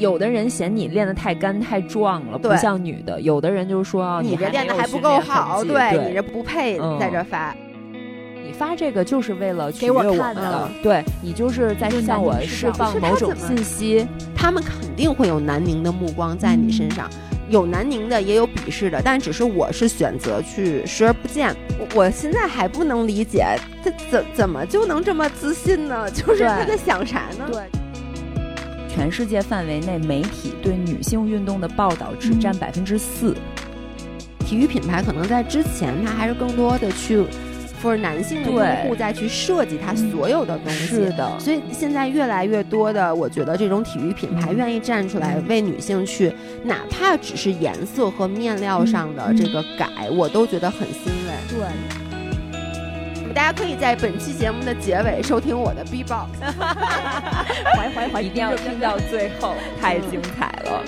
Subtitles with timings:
[0.00, 7.54] 有的人嫌你练得太干太壮了，不像女的；有的人就说你这练得还不够好，对你这不配嗯在这发。
[8.42, 14.06] 你发这个就是为了取给我悦我看的们的，对你就是在向我释放某种信息。
[14.34, 17.08] 他们肯定会有南宁的目光在你身上，
[17.50, 21.54] 有南宁的，也有鄙视的，但只是我是选择去视而不见。
[21.78, 23.44] 我我现在还不能理解，
[23.84, 26.10] 他怎怎么就能这么自信呢？
[26.10, 27.48] 就是他在想啥呢？
[27.52, 27.62] 对，
[28.94, 33.34] 全世界范围内媒体对女性运动的报道只占百分之四。
[34.44, 37.24] 体育品牌可能在之前，它还是更多的去
[37.80, 40.86] for 男性的用户再去设计它所有的东西。
[40.86, 46.32] 是的，所以现在越来越多的，我觉得这种体育品牌嗯愿意站出来为女性去，
[46.64, 51.32] 哪怕只是颜色和面料上的这个改，我都觉得很欣慰。
[51.48, 52.09] 对，我
[53.30, 56.30] 们大家可以在本期节目的结尾收听我的 B-box。
[57.76, 60.82] 怀怀怀，一定要听到最后，太精彩了。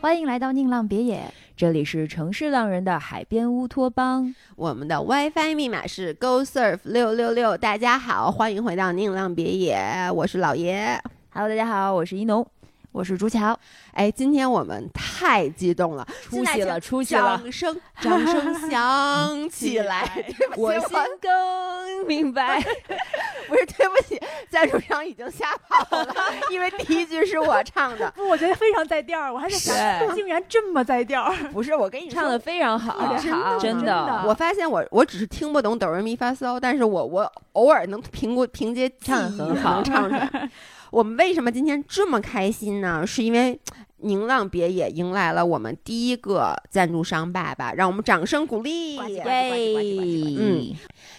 [0.00, 1.20] 欢迎来到宁浪别野，
[1.54, 7.58] 这里是城市浪人的海边乌托邦，我们的 WiFi 密码是 Go Surf 六六六。
[7.58, 10.98] 大家好，欢迎回到宁浪别野，我是老爷。
[11.28, 12.46] Hello，大家好，我是一农，
[12.92, 13.56] 我是朱乔。
[13.92, 20.24] 哎，今天我们太激动了，出息了，出息了，掌声，掌声响起来！
[20.56, 22.60] 我心更明白。
[23.48, 26.14] 不是对不起，赞助商已经吓跑了，
[26.50, 28.10] 因为第一句是我唱的。
[28.16, 31.34] 不，我觉得非常在调儿，我还在想，竟然这么在调儿。
[31.52, 40.50] 不是，我跟你唱的非常好， 真的真真的我发现我我只是听不懂哆来咪发嗦，但是我我偶尔能凭过凭借记唱得忆很好能唱出来。
[40.90, 43.06] 我们为什么今天这么开心呢？
[43.06, 43.58] 是因为
[43.98, 48.96] 宁浪别野迎来了我们第一个赞助商爸爸，让我们掌声鼓励！
[48.96, 49.22] 耶，
[50.38, 50.74] 嗯，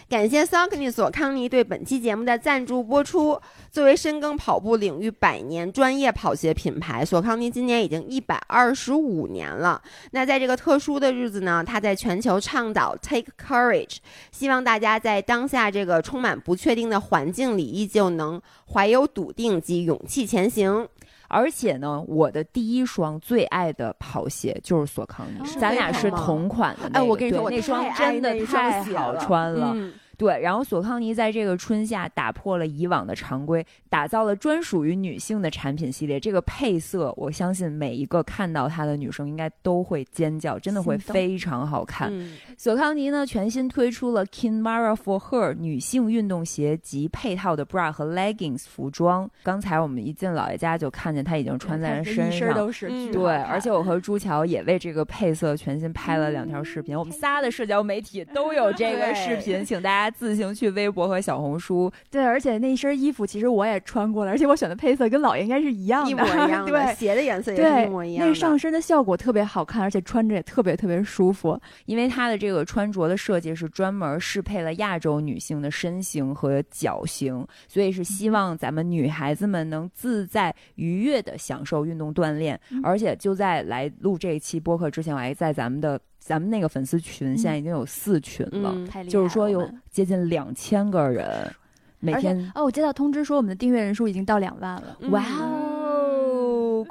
[0.10, 3.40] 感谢 Saucony 索康尼对本期节目的赞助播出。
[3.72, 9.82] 作为深耕跑步领域百年专业跑鞋品牌，索康尼今年已经一百二十五年了。
[10.12, 13.98] 那在这个特殊的日子呢，它在全球倡导 Take Courage，
[14.32, 18.42] 希望大家在当下这个充满不确定的环境里，依旧能
[18.74, 20.86] 怀有笃定及勇气前行。
[21.30, 27.00] 而且呢，我的第一双最爱的跑鞋就是索康尼，咱俩是同款的那个。
[27.00, 29.72] 哎我跟你说我对那双真的太好穿了。
[29.74, 36.20] 嗯，对，然后索康尼在这个春夏打破了以往的常规，打造了专属于女性的产品系列。
[36.20, 42.10] 这个配色，我相信每一个看到它的女生应该都会尖叫，真的会非常好看。
[42.12, 49.28] 嗯索康尼呢，全新推出了 Kinmara for Her 女性运动鞋及配套的 bra 和 leggings 服装。
[49.42, 52.56] 刚才我们一进姥爷家就看见她已经穿在了身一身上。
[52.56, 61.92] 都是嗯对，而且我和朱乔也为这个配色全新拍了两条视频，我们仨的社交媒体都有这个视频，请大家自行去微博和小红书。
[62.10, 66.96] 对，而且那身衣服其实我也穿过了，而且我选的配色跟老爷应该是一样的，一模一样的， 对。
[66.96, 68.30] 鞋的颜色也是一模一，样的。
[68.30, 71.60] 那上身的效果特别好看，而且穿着也特别特别舒服。
[71.86, 82.60] 因为它的这个穿着的设计是专门适配了亚洲女性的身形和脚型，所以是希望咱们女孩子们能自在愉悦的享受运动锻炼。
[82.72, 88.74] 嗯而且就在来录这一期播客之前，我还在咱们的咱们那个粉丝群，现在已经有四群了，
[89.10, 91.52] 就是说有接近两千个人，
[92.00, 95.10] 每天哦，我接到通知说我们的订阅人数已经到两万了，嗯。
[95.10, 95.71] 哇哦，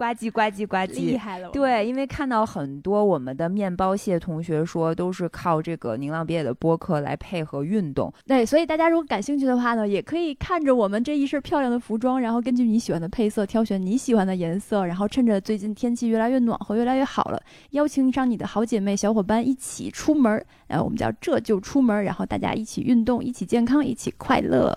[0.01, 1.51] 呱唧呱唧呱唧，厉害了！
[1.51, 8.11] 对，因为看到很多我们的面包蟹同学说，都是靠这个宁浪别野的播客来配合运动。
[8.27, 17.39] 对，所以大家如果感兴趣的话呢，也可以看着我们这一身漂亮的服装，然后根据你喜欢的配色挑选你喜欢的颜色，然后趁着最近天气越来越暖和、越来越好了，
[17.73, 20.43] 邀请上你的好姐妹、小伙伴一起出门儿。
[20.69, 24.75] 呃，我们叫这就出门儿，然后大家一起运动，一起健康，一起快乐。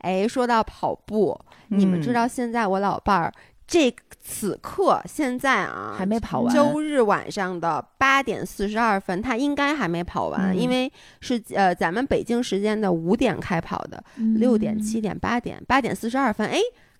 [0.00, 3.32] 哎，说到跑步，你们知嗯道现在我老伴儿
[3.66, 10.90] 这此刻现在啊还没跑完周日晚上的八点四十二分，他应该还没跑完，嗯因为
[11.20, 14.02] 是呃咱们北京时间的五点开跑的，
[14.36, 16.58] 六点、七点、八点，八点四十二分，哎。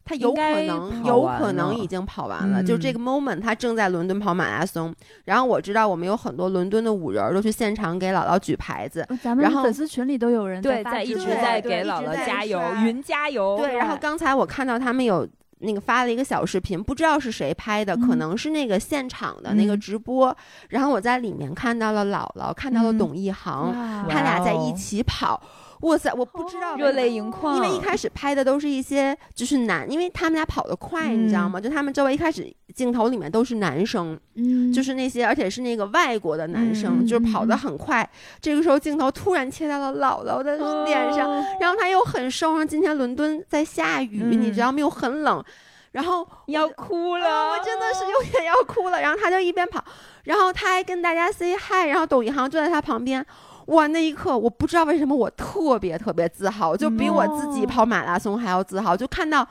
[0.09, 2.63] 他有可能，有可能已经跑完了。
[2.63, 4.95] 就这嗯个 moment，他正在伦敦跑马拉松。
[5.25, 13.57] 然后我知道我们有很多伦敦的五人儿都去现场给姥姥举牌子，呃咱们然后粉丝群里都有人一直在给姥姥加油，云加油。
[13.59, 20.37] 对，然后刚才我看到他们有那个发了一个小视频，不知道是谁拍的，可嗯能是那个现场的那个嗯直播。
[20.69, 25.41] 然后我在里面看到了姥姥，看到了嗯董一航，哇他俩在一起跑。
[25.83, 27.57] 哇塞，我不知道为热泪盈眶。
[27.57, 31.61] 因为一开始拍的都是一些就是男，因为他们俩跑得快，你知道吗？
[31.61, 38.09] 就他们周围一开始镜头里面都是男生，嗯，就是那些，而且是那个外国的男生，嗯就是跑得很快。
[38.41, 44.81] 这个时候镜头突然切到了姥姥的脸上，哦然后他又很瘦，然后今天伦敦在下雨，嗯你知道吗？
[44.81, 45.45] 又很冷，
[45.93, 49.01] 然后要哭啊了，我真的是有点要哭了。
[49.01, 49.85] 然后他就一边跑，
[50.25, 53.25] 然后他还跟大家 say hi，然后董一航就在他旁边。
[53.67, 58.97] 哇，那一刻我不知道为什么我特别特别自豪，就比我自己哦跑马拉松还要自豪。
[58.97, 59.47] 就看到，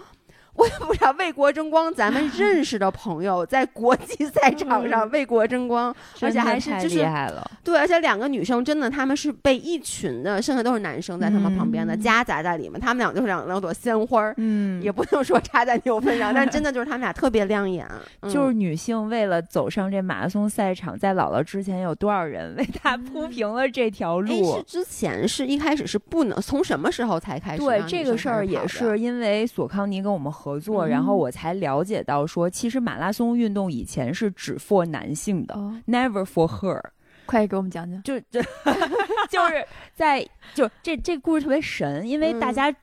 [0.56, 7.50] 我也不知道为国争光，咱们认识的朋友在国际 赛场上为国争光，而且还是就是厉害了。
[7.64, 17.86] 对，而且两个女生真的，她们是被一群的，剩下都是男生在她们旁边的、嗯夹杂在里面，他们俩就是两两朵鲜花儿，嗯也不能说插在牛粪上，但真的 就是他们俩特别亮眼。
[18.22, 24.64] 嗯就是女性为了走上这马拉松赛场，在姥姥之前有多少人为她铺平了这条哎，路是？
[24.64, 36.80] 之前是一开始是不能，从什么时候才开始对这个事儿也是因为索康尼跟我们合作，嗯然后我才了解到说，其实马拉松运动以前是只 for 男性的、哦，n e v e r for her。
[37.26, 38.00] 快给我们讲讲。
[38.04, 38.40] 就就
[39.32, 39.66] 就是
[39.96, 42.76] 在就这这故事特别神，因为大嗯家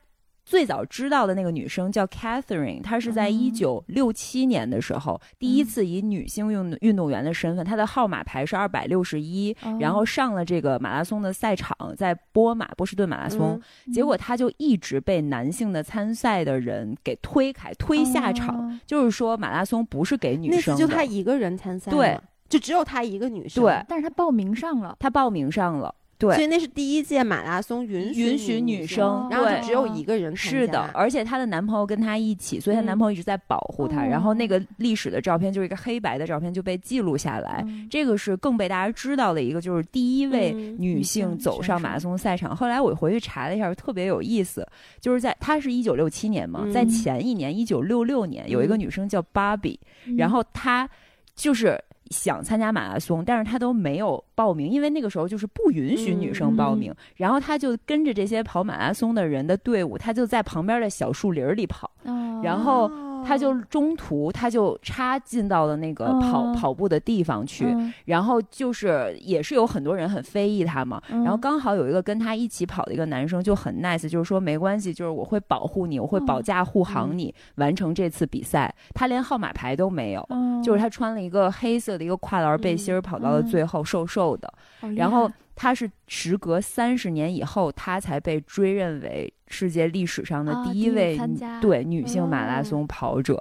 [0.52, 9.78] 最早知道的那个女生叫 Catherine，她是在嗯一九六七年的时候、第一次以女性运运动员的身份，她的号码牌是二百六十一，哦。
[9.80, 13.92] 然后上了这个马拉松的赛场，在波马波士顿马拉松，嗯。
[13.94, 18.54] 结果她就一直被男性的参赛的人给推开、推下场。
[18.54, 18.78] 哦。
[18.86, 20.80] 就是说，马拉松不是给女那次生的。
[20.80, 22.20] 就她一个人参赛，对，
[22.50, 23.82] 就只有她一个女生，对。
[23.88, 32.86] 但是她报名上了，她报名上了，对，所以那是第一届马拉松允许允许女女生然后就只有一个人是的，而且她的男朋友跟她一起，所以她嗯。
[32.86, 34.04] 男朋友一直在保护她。
[34.04, 34.06] 哦。
[34.08, 37.64] 然后那个历史的照片就是一个黑白的照片，就被记录下来。
[37.66, 37.88] 嗯。
[37.90, 42.54] 这个是更被大家知道的一个，就是第一位嗯女女性走上马拉松赛场。
[42.54, 44.64] 后来我回去查了一下，特别有意思，
[45.00, 46.72] 就是在她是一九六七年嘛，嗯。
[46.72, 48.78] 在前一年一九六六年有一个嗯。
[48.78, 50.16] 女生叫芭比，嗯。
[50.16, 50.88] 然后她
[51.34, 56.94] 就是想参加马拉松，但是他都没有报名，因为那个时候就是不允许女生报名。
[57.16, 62.90] 然后他就跟着这些跑马拉松的人的队伍，他就在旁边的小树林里跑，哦然后
[63.22, 67.66] 哦她就中途他就插进到了那个跑、哦跑步的地方去。
[67.66, 78.72] 嗯然后就是也是有很多人很非议他嘛，嗯然后刚好有一个跟他一起跑的一个男生就很 nice，就是说没关系，就是我会保护你，我会保哦驾护嗯航你，完成这次比赛。
[78.94, 84.52] 他连号码牌都没有，哦就是他穿了一个黑色的一个跨栏背心儿，跑到了嗯最后，瘦瘦的。
[84.96, 91.18] 然后害他是时隔三十年以后，他才被追认为世界历史上的啊第一位
[91.60, 93.40] 对女性马拉哦松跑者。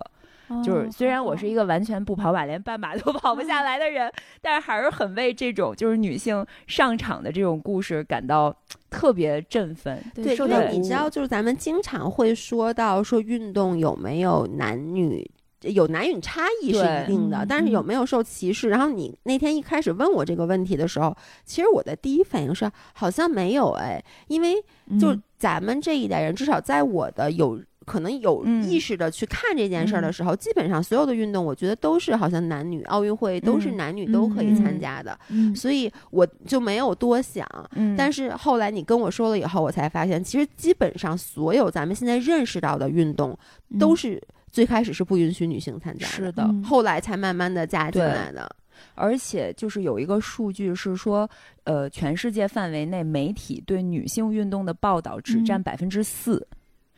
[0.66, 4.12] 就是哦虽然我是一个完全不跑马，连半马都跑不下来的人，
[4.42, 8.54] 但是还是很为这种就是女性上场的这种故事感到
[8.90, 10.04] 特别振奋。
[10.14, 15.32] 对，因为你知道，就是咱们经常会说到说运动有没有男女。
[15.64, 17.86] 有男女差异是一定的，嗯但是有嗯。
[17.86, 18.70] 没有受歧视？
[18.70, 21.16] 然后你那天一开始问我这个问题的时候，
[21.46, 24.56] 其实我的第一反应是好像没有哎，因为
[25.00, 25.24] 就嗯。
[25.38, 28.64] 咱们这一代人，至少在我的有可能有嗯。
[28.70, 30.14] 意识的去看这件事儿的嗯。
[30.14, 35.56] 时候，基本上所有的运动，我觉得都是好像男女奥运会都是嗯男女都可以嗯参加的，嗯。
[35.56, 37.44] 所以我就没有多想。
[37.76, 43.36] 嗯，但是后来你跟我说了以后，我才发现，其实基本上所有咱们现在认识到的运动，
[43.80, 48.50] 都是最开始是不允许女性参加的，是的，嗯后来才慢慢的加进来的。
[48.96, 51.30] 而且就是有一个数据是说，
[51.66, 56.46] 呃，全世界范围内媒体对女性运动的报道只占嗯百分之四，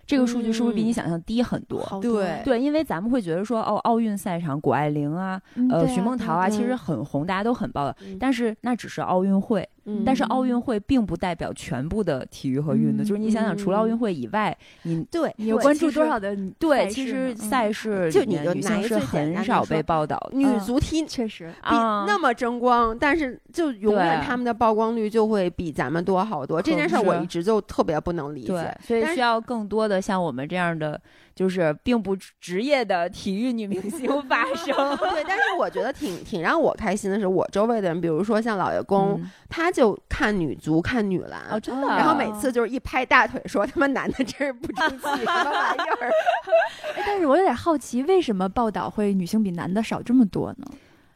[0.05, 1.81] 这个数据是不是比你嗯想象低很多？
[1.83, 7.95] 好对对，因为咱们会觉得说，哦，奥运赛场谷爱凌啊，呃，徐梦桃啊，其实很红，大家都很报道。
[8.05, 13.03] 嗯但是那只是奥运会，嗯但是奥运会并不代表全部的体育和运动。
[13.03, 20.37] 嗯就是你想想，除了奥运嗯会以外，你对你有关注多少的对，其实赛事就你就拿一女性是很少被报道的。
[20.37, 26.61] 女嗯足踢确实比啊那么争光，但是就永远他们的曝光率就会比咱们多好多。
[26.61, 30.99] 这件事儿我一直就特别不能理解。，所以需要更多的像我们这样的，
[31.35, 34.75] 就是并不职业的体育女明星 发声。
[34.97, 46.11] 对，但是我觉得挺挺让我开心的是，我周围的人，比如说像老爷公，嗯他就看女足、看女篮，哦，真的哦啊，然后每次就是一拍大腿说他们男的真是不争气，什么玩意儿？
[46.95, 50.65] 哎但是我有点好奇，为什么报道会女性比男的少这么多呢？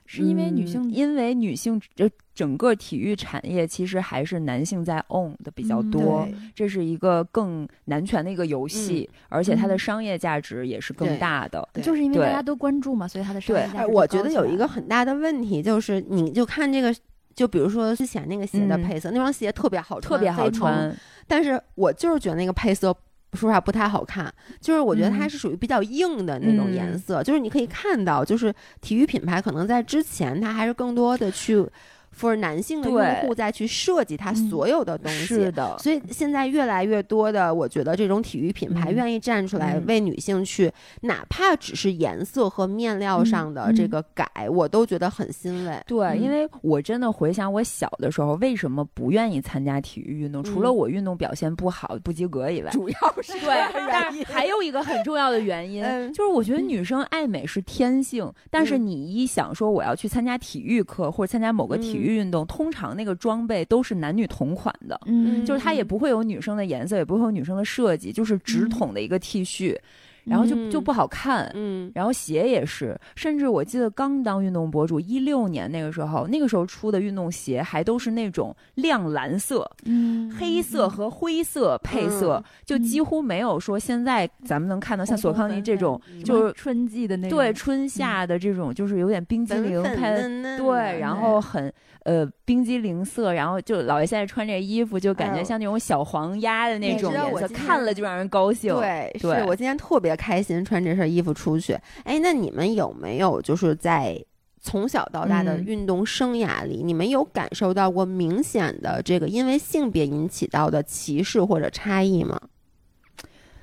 [0.08, 6.26] 是因为女嗯性因为女性这整个体育产业其实还是男性在 own 的比较嗯多。
[6.26, 11.68] 对这是一个更男权的一个游戏，而且它的嗯商业价值也是更大的。
[11.74, 16.96] 对就是因为大家都关注嘛，所以它的商业对价值我觉得有一个很大的问题，就是你就看这个
[17.36, 20.96] 就比如说之前那个鞋的嗯配色，那双鞋特别好穿，特别好穿，
[21.28, 22.96] 但是我就是觉得那个配色。
[23.34, 25.30] 说实话不太好看，就是我觉得它嗯。
[25.30, 26.98] 是属于比较硬的那种颜嗯。
[26.98, 31.66] 色，就是你可以看到，就是体育品牌可能在之前它还是更多的去
[32.18, 40.72] for 男性的用户再去设计它嗯所有的东西，是的，所以现在越来越多的，我觉得这种体育品牌嗯愿意站出来嗯为女性去，
[41.02, 45.80] 哪怕只是颜色和面料上的嗯这个改，我都觉得很欣慰。
[45.86, 50.44] 对，嗯因为我真的回想我小的时候，为什么不愿意参加体育运动？
[50.44, 65.00] 除了嗯我运动表现不好、不及格以外， 主要是对，但是还有一个很重要的原因，嗯就是我觉得女生爱美是天性，但是嗯你一想说我要去参加体育课或者参加某个体育运动，通常那个装备都是男女同款的。
[65.06, 69.78] 嗯，就是它也嗯不会有女生的颜色，也不会有女生的设计，就是直嗯筒的一个 T 恤，
[70.28, 71.50] 然后就就嗯不好看。
[71.56, 90.18] 嗯然后鞋也是，甚至我记得刚当运动博主，一六年那个时候，那个时候出的运动鞋还都是那种亮蓝色、嗯黑色和灰色配色，嗯就几乎没有说现在咱们能看到像索康尼这种，嗯就是春季的那种，对春夏的这种，就是有点冰激凌粉粉。
[90.18, 91.72] 嫩嫩对，然后很
[92.04, 98.74] 呃冰激凌色，然后就老爷现在穿这衣服，就感觉像那种小黄鸭的那种颜色，看了就让人高兴。
[98.76, 101.78] 对，是对我今天特别开心穿这身衣服出去。
[102.04, 104.22] 哎，那你们有没有就是在
[104.60, 112.42] 从小到大的嗯运动生涯里，你们有感受到过明显的这个因为性别引起到的歧视或者差异吗？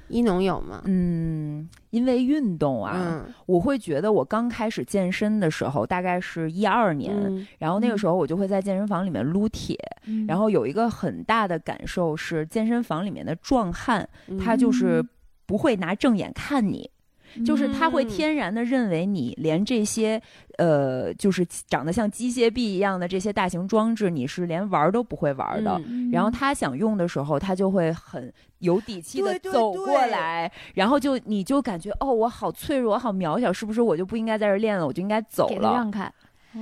[0.09, 0.83] 一农有吗？
[0.85, 15.09] 嗯，因为运动啊，嗯我会觉得我刚开始健身的时候，大概是一二年，嗯然后那个时候我就会在健身房里面撸铁，嗯，然后有一个很大的感受是，健身房里面的壮汉，嗯他就是嗯
[15.47, 16.91] 不会拿正眼看你。
[17.45, 20.23] 就是他会嗯天然的认为你连这些，
[20.57, 25.81] 呃，就是长得像机械臂一样的这些大型装置，你是连玩儿都不会玩儿的。
[26.13, 35.73] 然后他想用的时候，他就会很有底气的走对过来，然后就你就感觉哦，我好脆弱，我好渺小，是不是我就不应该在这儿练了，我就应该走了？
[35.73, 36.09] 让开，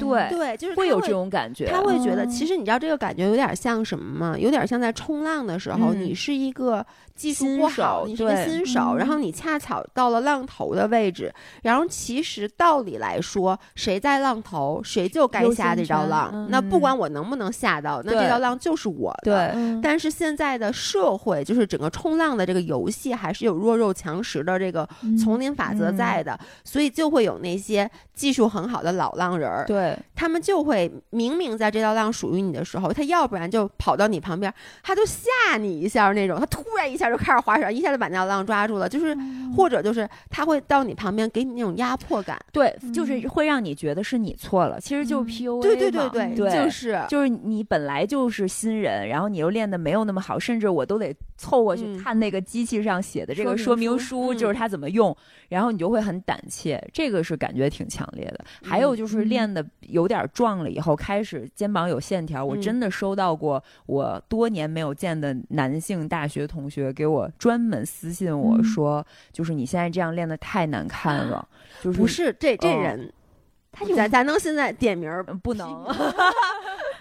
[0.00, 1.66] 对对，就是会会有这种感觉。
[1.66, 4.38] 他会觉得，哦其实你知道这个感觉有点像什么吗？
[4.38, 16.30] 有点像在冲浪的时候，嗯你是一个技术不好，你是个新手，然嗯后你恰巧到了浪头的位置，然后其实道理来说，谁在浪头，谁就该下这道浪。
[16.32, 19.54] 嗯那不管我能不能下到，那这对道浪就是我的。
[19.82, 34.52] 但是现在的社会，就是整个冲浪的这个游戏，还是有弱肉强食的这个嗯丛林法则在的，所以就会有那些技术很好的老浪人儿，对，他们就会明明在这道浪属于你的时候，他要不然就跑到你旁边，
[34.82, 42.38] 他就吓你一下那种，他突然一下就开始划水，一下就把那道浪抓住了，就是嗯或者就是他会到你旁边给你那种压迫感。
[42.52, 45.32] 对，就是嗯会让你觉得是你错了，其实就是嗯。
[45.32, 46.98] PUA 对对对嘛对，对，就是。
[47.08, 51.98] 就是你本来就是新人，然后你又练的没有那么好，甚至我都得凑过去嗯。
[51.98, 55.14] 看那个机器上写的这个说说明明书，就是嗯它怎么用，
[55.48, 58.44] 然后你就会很胆怯，这个是感觉挺强烈的。
[58.62, 59.28] 还有就是嗯。
[59.28, 62.62] 练的有点壮了以后，开始肩膀有线条，我嗯。
[62.62, 68.64] 真的收到过我多年没有见的男性大学同学给我专门私信我嗯。
[68.64, 71.46] 说，就是你现在这样练的太难看了，
[71.82, 73.12] 就是不是这这哦人，
[73.72, 75.10] 他咱咱能现在点名
[75.42, 75.84] 不能，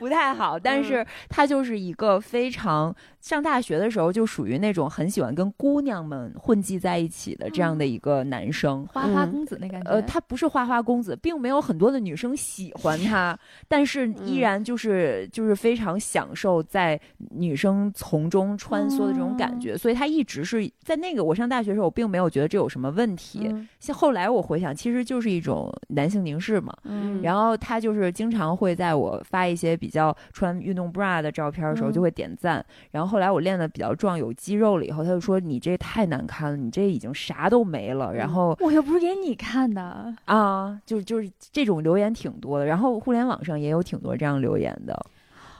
[0.01, 0.58] 不太好。
[0.58, 8.86] 嗯但是他就是一个非常上大学的时候就属于那种很喜欢跟姑娘们混迹在一起的这样的一个男生。
[8.88, 23.41] 花花嗯公子那感觉，呃，他不是花花公子，并没有很多的女生喜欢 他，但是依嗯然就是就是非常享受在女生从中穿梭的这种感哦觉，所以他一直是在那个我上大学的时候，我并没有觉得这有什么问题。
[23.46, 32.65] 嗯像后来我回想，其实就是一种男性凝视嘛，嗯，然后他就是经常会在我发一些比较穿运动 bra 的照片的时候，嗯就会点赞。
[32.91, 42.65] 然后后来我练的比较壮，有肌肉了以后，他就说：“你这太难看了，你这已经啥都没了。”然后我又不是给你看的，啊，就就是这种留言挺多的。
[42.65, 45.00] 然后互联网上也有挺多这样留言的。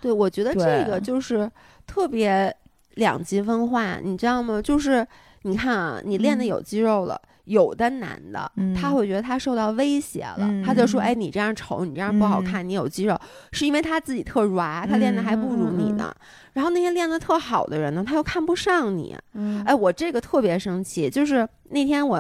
[0.02, 1.50] 对，我觉得这个就是
[1.86, 2.56] 特别
[2.96, 4.62] 两极分化，你知道吗？
[4.62, 5.06] 就是
[5.44, 7.20] 你看啊，你练的嗯有肌肉了。
[7.46, 13.20] 有的男的，嗯他会觉得他受到威胁了，他就说：“嗯哎，你这样丑，你这样不好看，你有肌肉，
[13.52, 16.14] 是因为他自己特软，他练的还不如你呢。
[16.54, 19.18] 然后那些练的特好的人呢，他又看不上你。
[19.34, 22.20] 嗯，哎，我这个特别生气，就是那天我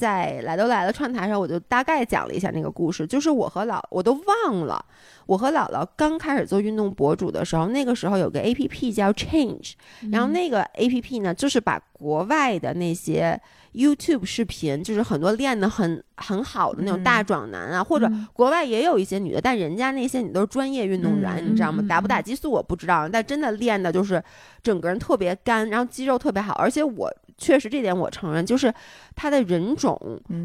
[0.00, 4.82] 在来都来了串台上，我就大概讲了一下那个故事，就是我和姥我都忘了，
[5.26, 9.74] 我和姥姥刚开始做运动博主的时候，那个时候有个 A P P 叫 Change，
[10.10, 13.38] 然后嗯那个 A P P 呢，就是把国外的那些
[13.74, 21.82] YouTube 视频，就是很多练得很很好的那种嗯大壮男啊，或者嗯国外也有一些女的，但人家那些你都是专业运动员，嗯你知道吗？
[21.82, 24.22] 嗯打不打激素我不知道，但真的练的就是
[24.62, 28.72] 整个人特别干，然后肌肉特别好，而且我确实这点我承认，就是
[29.16, 29.98] 他的人种。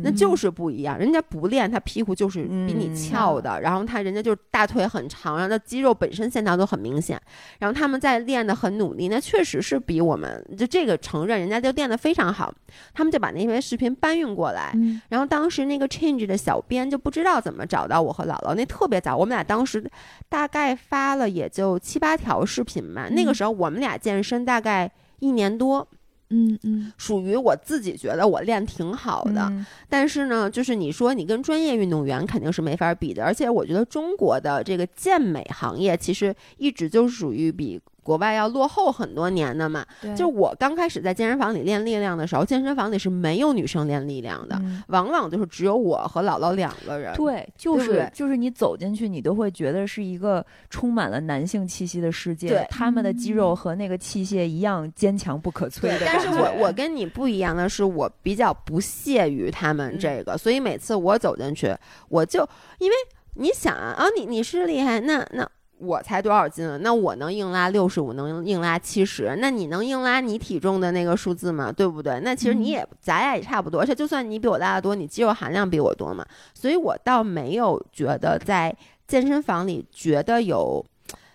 [0.03, 7.21] 那嗯就是不一样，人家不练，他屁股就是比你嗯翘的，然后他人家就是大腿很长，然后他肌肉本身线条都很明显，
[7.59, 12.53] 然后他们在练的很努力，那确实是比我们就这个承认，人家就练得非常好，
[12.93, 19.83] 他们就把那些视频搬运过来，嗯然后当时那个 Change 的小编就不知道怎么找到我和姥姥，那特别早，我们俩当时
[20.29, 23.07] 大概发了也就七八条视频吧。
[23.09, 25.87] 那个嗯时候我们俩健身大概一年多，
[26.29, 29.47] 嗯嗯属于我自己觉得我练挺好的。
[29.51, 39.83] 嗯但是呢，就是你说你跟专业运动员肯定是没法比的，而且我觉得中国的这个健美行业其实一直就属于比国外要落后很多年的嘛。
[39.99, 44.55] 对，就我刚开始在健身房里练力量的时候，健身房里是没有女生练力量的。
[44.61, 47.11] 嗯往往就是只有我和姥姥两个人。
[47.15, 61.75] 对，就是就是你走进去，你都会觉得是一个充满了男性气息的世界对，他们的肌肉和那个器械一样坚强不可摧但是我我跟你不一样的是，我比较不屑于他们这个，所以每次我走进去，
[62.09, 62.47] 我就
[62.77, 62.95] 因为
[63.33, 65.49] 你想啊，啊你你是厉害，那那。
[65.85, 66.77] 我才多少斤啊？
[66.81, 71.71] 那我能硬拉六十五，能硬拉七十，那你能硬拉你体重的那个数字吗？
[71.71, 72.19] 对不对？
[72.21, 78.75] 那其实你嗯也、咱俩也差不多，而且就算你比我拉的多，你肌肉含量比我多嘛，所以我倒没有觉得在
[79.07, 80.83] 健身房里觉得有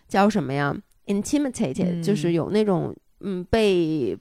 [0.09, 0.76] 叫什么呀
[1.07, 4.19] ，intimidated，、嗯就是有那种嗯被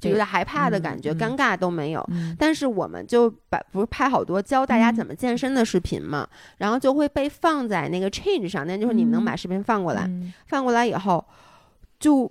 [0.00, 2.04] 就有点害怕的感觉，尴尬都没有。
[2.10, 2.34] 嗯。
[2.38, 4.94] 但是我们就把不是拍好多教大家嗯。
[4.96, 6.26] 怎么健身的视频嘛，
[6.58, 9.24] 然后就会被放在那个 Change 上，那就是你们能嗯。
[9.24, 10.32] 把视频放过来，嗯。
[10.46, 11.24] 放过来以后，
[11.98, 12.30] 就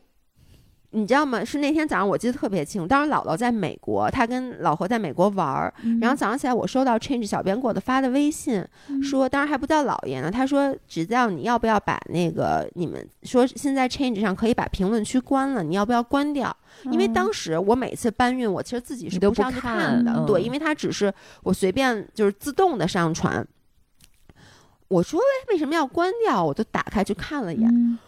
[0.92, 1.46] 你知道吗？
[1.46, 10.32] 是那天早上我记得特别清楚，当时姥姥在美国，她跟老何在美国玩儿，嗯然后早上起来我收到 Change 小编给我的发的微信，嗯说，当然还不叫姥爷呢。
[10.32, 16.56] 他说只叫你要不要把那个你们说现在 Change 上可以把评论区关了，你要不要关掉？
[16.86, 23.46] 因为当时我每次搬运，我其实自己是都不上去看看的，嗯对，因为它只是我随便就是自动的上传。
[24.88, 26.44] 我说为为什么要关掉？
[26.44, 28.00] 我就打开去看了一眼，嗯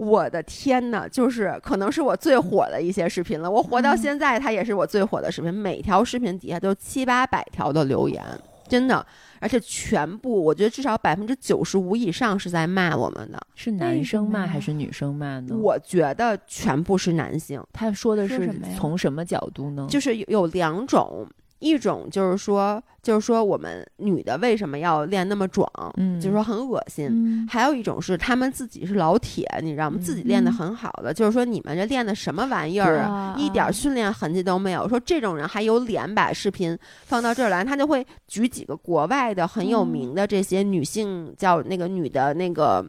[0.00, 3.50] 我的天呐，就是可能是我最火的一些视频了。
[3.50, 5.52] 我活到嗯现在，它也是我最火的视频。
[5.52, 8.24] 每条视频底下都七八百条的留言，
[8.66, 9.04] 真的，
[9.40, 13.38] 而且全部我觉得至少百分之九十五以上是在骂我们的。
[13.54, 15.54] 是男生骂还是女生骂呢？
[15.54, 19.86] 我觉得全部是男性，他说的是从什么角度呢？
[19.90, 21.26] 就是有有两种。
[21.60, 27.08] 一种就是说，就是说我们女的为什么要练那么壮，嗯就是说很恶心。
[27.10, 29.96] 嗯还有一种是他们自己是老铁，你知道吗？
[29.98, 33.34] 嗯自己练得很好的，就是说你们这练的什么玩意儿啊？
[33.38, 34.88] 一点儿训练痕迹都没有。
[34.88, 42.84] 说这种人还有脸把视频放到这儿来，他就会举几个国外的很有嗯名的这些女性叫那个女的那个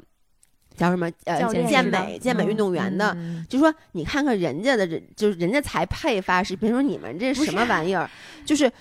[0.75, 3.45] 叫什么呃叫健美健美运动员的，嗯。
[3.49, 8.09] 就说你看看人家的人，就是人家才配发视频，说你们这什么玩意儿，
[8.45, 8.71] 就是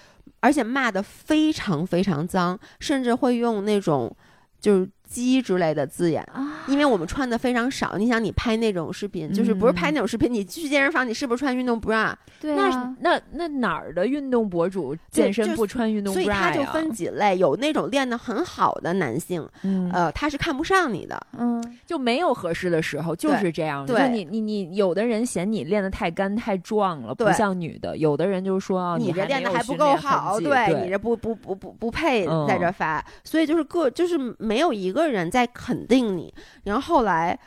[0.41, 4.15] 而且骂的非常非常脏，甚至会用那种
[4.61, 6.23] 就是鸡之类的字眼。
[6.33, 6.65] 啊。
[6.69, 12.15] 因为我们穿的非常少，你想你拍那种视频，就是不是拍那种视频，你去健身房，你是不是穿运动 bra？
[12.15, 19.91] 那对啊，那那哪儿的运动博主健身不穿运动 bra 所以他就分几类，有那种练得很好的男性，嗯。
[19.93, 21.61] 呃，他是看不上你的，嗯。
[21.87, 36.33] 就没有合适的时候，就是这样就你你你，有的人嫌你练得太干太壮了，不像女的；有的人就说啊，你这练的还不够好，对你这不不不不不配嗯在这发，所以就是各就是没有一个人在肯定你。
[36.65, 37.39] 然后后来，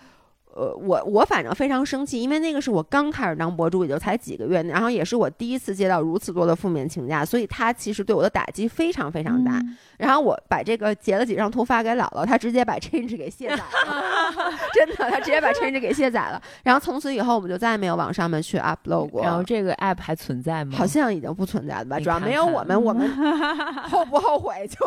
[0.55, 9.53] 呃，我我反正非常生气，因为那个是我刚开始当博主，也就才几个月，然后也是我第一次接到如此多的负面评价，所以他其实对我的打击非常非常大。
[9.53, 13.63] 嗯 然后我把这个截了几张图发给姥姥，她直接把 Change 给卸载了，
[14.73, 16.41] 真的，她直接把 Change 给卸载了。
[16.63, 19.21] 然后从此以后，我们就再也没有往上面去 upload 过。
[19.23, 20.75] 然后这个 app 还存在吗？
[20.75, 21.99] 好像已经不存在了吧？
[21.99, 23.07] 主要没有我们，我们
[23.87, 24.85] 后不后悔就。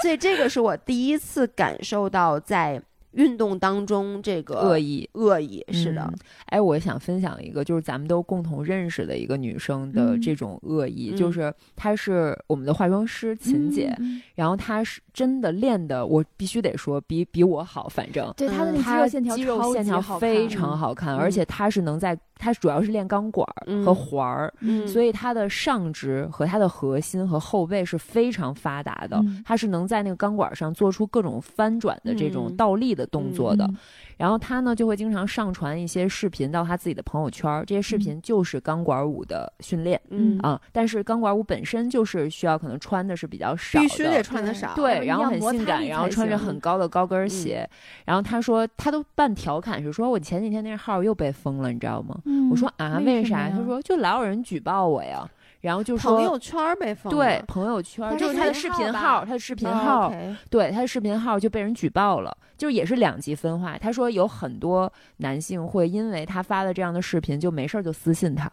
[0.00, 2.80] 所以这个是我第一次感受到在
[3.16, 5.08] 运动当中这个恶意。
[5.14, 6.02] 恶意，是的。
[6.02, 10.20] 嗯，哎，我想分享一个，就是咱们都共同认识的一个女生的嗯。
[10.20, 11.16] 这种恶意，嗯。
[11.16, 23.46] 就是她是我们的化妆师秦姐，嗯然后她是真的练的，我必须得说比比我好，反正对她的那嗯肌肉线条肌肉超级线条好非看常好看，嗯而且她是能在它主要是练钢管
[23.84, 24.52] 和环儿。
[24.60, 33.64] 嗯，所以它的上肢和它的核心和后背是非常发达的，嗯它是能在那个钢管上做出各种翻转的这种嗯倒立的动作的。
[33.64, 33.76] 嗯
[34.16, 40.58] 然后他呢就会经常上传一些视频到他自己的朋友圈儿，这些视频就是钢管舞的训练、嗯，啊。
[40.72, 47.68] 但是钢管舞本身就是需要可能穿的是比较少的，必须得穿的少，对，然后很性感，然后穿着很高的高跟儿鞋。
[48.06, 52.18] 然后他说他都半调侃是说，我前几天那号又被封了，你知道吗？
[52.26, 53.48] 嗯我说啊，为为啥？
[53.48, 55.26] 他说就老有人举报我呀。
[55.62, 60.12] 然后就说朋友圈儿被封，对朋友圈他就是是他的视视频号他的视频哦号，
[60.48, 63.76] 对他的视频号就被人举报了，就是也是两极分化。
[63.76, 68.48] 他说有很多男性会因为他发了这样的视频，就没事儿就私信他，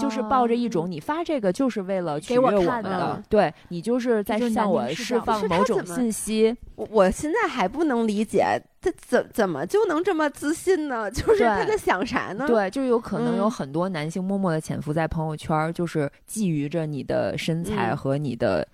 [0.00, 6.56] 就是抱着一种你发这个就是为了取给我悦我看们的的，对你就是在向我释放某种信息。
[6.76, 8.44] 我我现在还不能理解
[8.80, 11.08] 他怎怎么就能这么自信呢？
[11.12, 18.66] 就是他在想啥呢？，对，就有可能有嗯很多男性默默的潜伏在朋友圈儿，就是觊觎着你的身材嗯和你的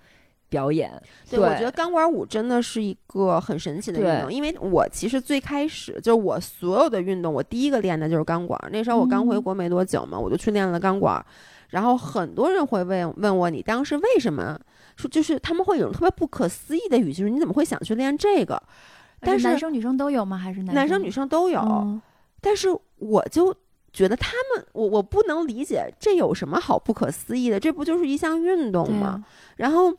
[0.51, 0.91] 表演。
[1.29, 8.59] 对，我觉得钢管舞真的是一个很神奇的运动，因为我其实最开始就是我所有的运动，我第一个练的就是钢管。
[8.71, 11.25] 那时候我刚回嗯国没多久嘛，我就去练了钢管。
[11.69, 14.59] 然后很多人会问问我，你当时为什么
[14.97, 18.61] 说就是他们会有一种特别不可思议的语气，就是你怎么会想去练这个？
[19.21, 20.37] 但是男生女生都有吗？
[20.37, 22.01] 还是生男生女生都有，嗯
[22.41, 23.55] 但是我就
[23.93, 27.59] 觉得他们，我我不能理解这有什么好不可思议的？
[27.59, 29.07] 这不就是一项运动吗？
[29.07, 29.23] 啊
[29.57, 29.95] 然后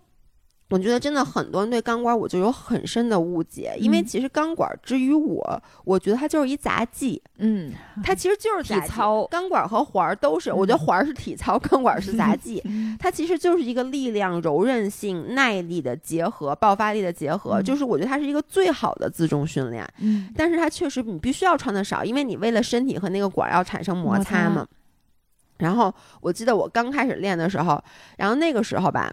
[0.72, 7.70] 我觉得真的很多人对钢管舞就有很深的误解，因为嗯其实钢管之于我，我觉得它就是一杂技，嗯，
[8.02, 12.62] 它其实就是体操钢管和环儿都是，我觉得环儿是体操，钢管是杂技。
[12.64, 19.86] 嗯 它其实就是一个力量、柔韧性、耐力的结合，爆发力的结合，嗯就是我觉得它是一个最好的自重训练。
[19.98, 24.66] 嗯但是它确实你必须要穿的少，因为你为了身体和那个管儿要产生摩擦嘛。
[25.58, 27.80] 然后我记得我刚开始练的时候，
[28.16, 29.12] 然后那个时候吧，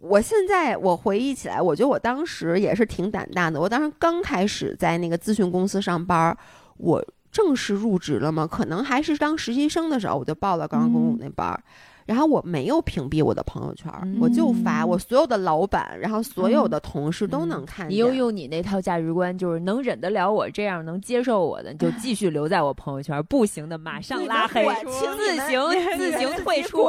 [0.00, 3.60] 我现在我回忆起来，我觉得我当时也是挺胆大的。
[3.60, 6.36] 我当时刚开始在那个咨询公司上班儿，
[6.76, 11.60] 我正式入职了嘛，可能还是当实习生的时候，我就报了刚刚公公那班儿。
[12.08, 17.94] 然后我没有屏蔽我的朋友圈儿，我就发嗯我所有的老板，然后所有嗯的同事都嗯能看见。
[17.94, 25.60] 你又用你那套价值观，就是能忍得了我这样，能接受我的，你就继续留在我朋友圈；不行的，马上拉黑自行
[25.98, 26.88] 自行退出。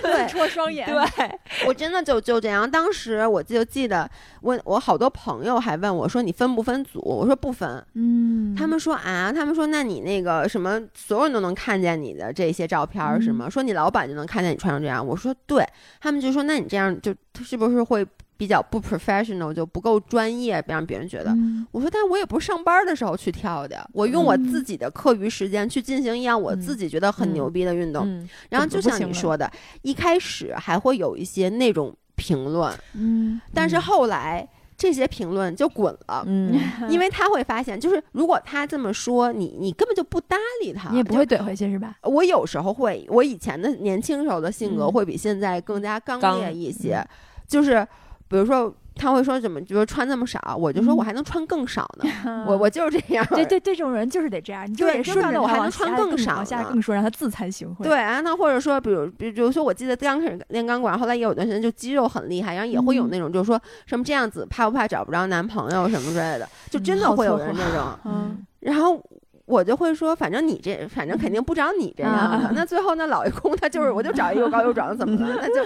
[0.00, 2.68] 对，戳双眼，对， 我真的就就这样。
[2.68, 7.84] 当时我就记得，我我好多朋友还问我说：“你分不分组？”我说不分。
[7.94, 13.48] 嗯，他们说啊，他们说那你那个什么，所有人都能看见你的这些照片儿是吗？
[13.50, 15.06] 说你老板就能看见你穿成这样。
[15.06, 15.64] 我说对，
[16.00, 18.06] 他们就说那你这样就是不是会
[18.36, 21.30] 比较不 professional，就不够专业，让别人觉得。
[21.30, 28.04] 嗯我说，但我也不是上班的时候去跳的，我用我自己的课余时间去进行一样我自己觉得很牛逼的运动。
[28.06, 29.50] 嗯，然后就像你说的，
[29.82, 34.46] 一开始还会有一些那种评论，嗯但是嗯后来
[34.82, 36.24] 这些评论就滚了。
[36.26, 36.58] 嗯，
[36.90, 41.24] 因为他会发现，就是如果他这么说，你你根本就不搭理他，你也不会。
[41.24, 41.96] 怼回去是吧？
[42.02, 47.00] 我有时候会，我以前的年轻时候的性格嗯会比现在更加刚刚烈一些，
[47.46, 47.86] 就是
[48.26, 52.10] 比如说他会说怎么就是穿那么少，我就说嗯我还能穿更少呢，
[52.46, 53.26] 我我就是这样。
[53.30, 57.84] 对对对，这种人就是得这样，你就顺着我还能穿更少往下呢更说，让他自惭形秽。
[57.84, 67.98] 对啊，那或者说，比如，比如说，我记得刚开始练钢管，后来也有段时间就肌肉很厉害，然后也会有嗯那种，就是说什么这样子怕不怕找不着男朋友什么之类的，就真的会有人这种。
[68.04, 69.02] 嗯，然后
[69.46, 72.18] 我就会说，反正你这，反正肯定不找你这样的。
[72.18, 75.36] 啊那最后那老爷公他就是，我就找一又高又壮，怎么了？
[75.42, 75.64] 那就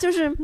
[0.00, 0.34] 就是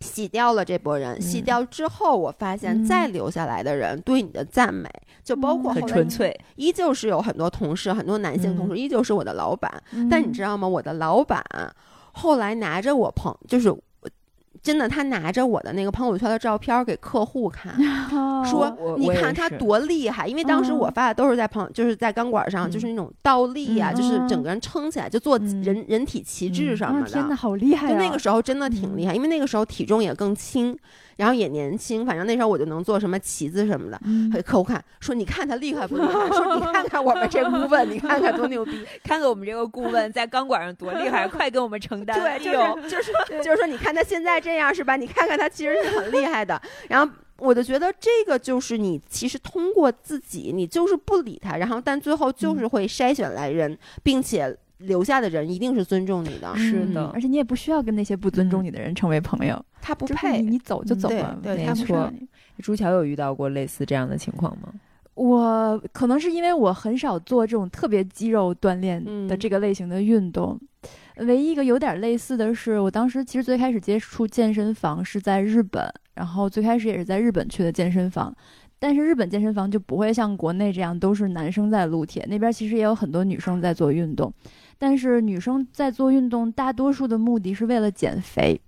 [0.00, 1.20] 洗掉了这波人。
[1.20, 4.88] 洗嗯掉之后，我发现嗯再留下来的人对你的赞美，
[5.22, 6.38] 就包括嗯很纯粹。
[6.56, 9.70] 依旧是有很多同事，很多男性同事，依旧是我的老板。
[10.10, 10.68] 但你知道，道吗？
[10.68, 11.44] 我的老板
[12.12, 13.72] 后来拿着我朋，就是
[14.62, 17.74] 真的，他拿着我的那个朋友圈的照片给客户看，
[18.44, 20.28] 说你看他多厉害。
[20.28, 27.36] 因为当时我嗯发的都是在朋，就是在钢管上，嗯就是那种倒立呀、嗯就是整个人撑起来，就做嗯人、人体旗帜嗯什么啊天哪，的。
[27.36, 27.90] 好厉害啊！
[27.90, 30.76] 就那个时候真的挺厉害，因为那个时候体重也更轻，
[31.20, 34.42] 然后也年轻，反正那时候我就能做什么旗子什么的。
[34.42, 36.28] 客户看，说你看他厉害不厉害？
[36.32, 38.72] 说你看看我们这顾问，你看看多牛逼。
[39.04, 42.18] 看看我们这个顾问在钢管上多厉害，快给我们承担。
[42.20, 43.12] 对，哎就是就是
[43.44, 44.96] 就是说，你看他现在这样是吧？
[44.96, 46.58] 你看看他其实是很厉害的。
[46.88, 60.58] 然后我就觉得这个就是你其实通过自己，你就是不理他，然后但最后就是会筛选来人，并且留下的人一定是尊重你的，是的嗯而且你也不需要跟那些不尊重你的人成为朋友，他不配你。
[60.58, 62.12] 走就走了，对没错
[62.58, 64.72] 朱乔有遇到过类似这样的情况吗？
[65.14, 70.58] 我可能是因为我很少做这种特别肌肉锻炼嗯的这个类型的运动。
[71.16, 78.34] 唯一一个有点类似的是，我当时其实最开始接触健身房是在日本，然后最开始也是在日本去的健身房。
[78.78, 84.32] 但是日本健身房就不会像国内这样都是男生在撸铁，那边其实也有很多女生在做运动，
[84.82, 88.58] 但是女生在做运动，大多数的目的是为了减肥。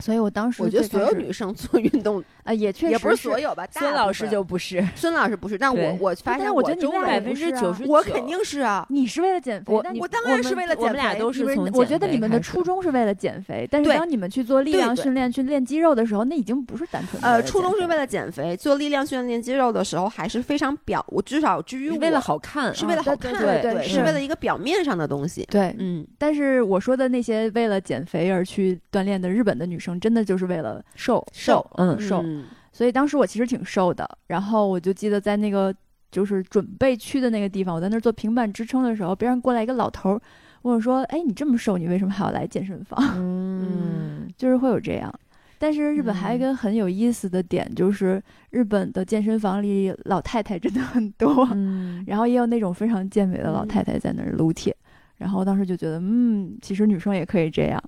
[0.00, 25.44] 所以我当时我觉得所有女生做运动啊、也确实也不是所有吧，孙老师就不是，孙老师不是，但我我发现但是我觉得你百分之九十，我肯定是啊，你是为了减肥，我我当然是为了我们减肥俩都是从我觉得你们的初衷是为了减肥，但是当你们去做力量训练、去练肌肉的时候，那已经不是单纯的呃，初衷是为了减肥，做力量训练肌肉的时候还是非常表，我至少至于为了好看，是为了好看，对对是为了一个表面上的东西。
[25.50, 32.20] 对，嗯，但是我说的那些为了减肥而去锻炼的日本的女生，真的就是为了瘦瘦嗯瘦。
[32.24, 35.74] 嗯所以当时我其实挺瘦的，然后我就记得在那个
[36.12, 40.20] 就是准备去的那个地方，我在那儿做平板支撑的时候，边上过来一个老头儿
[40.62, 45.12] 问我说：“哎，你这么瘦，你为什么还要来健身房？”嗯， 就是会有这样。
[45.58, 54.76] 但是日本还有一个很有意思的点，就是日本的健身房里老太太真的很多，嗯，然后也有那种非常健美的老太太在那儿撸铁。
[55.16, 57.82] 然后当时就觉得，嗯，其实女生也可以这样，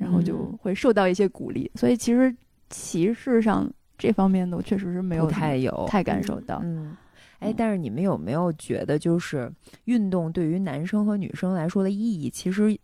[0.00, 1.70] 然后就嗯会受到一些鼓励。
[1.74, 2.34] 所以其实
[2.70, 6.60] 歧视上这方面的，我确实是没有太有，太感受到。
[6.64, 6.96] 嗯。
[7.38, 9.50] 哎嗯，但是你们有没有觉得，就是
[9.84, 12.78] 运动对于男生和女生来说的意义其实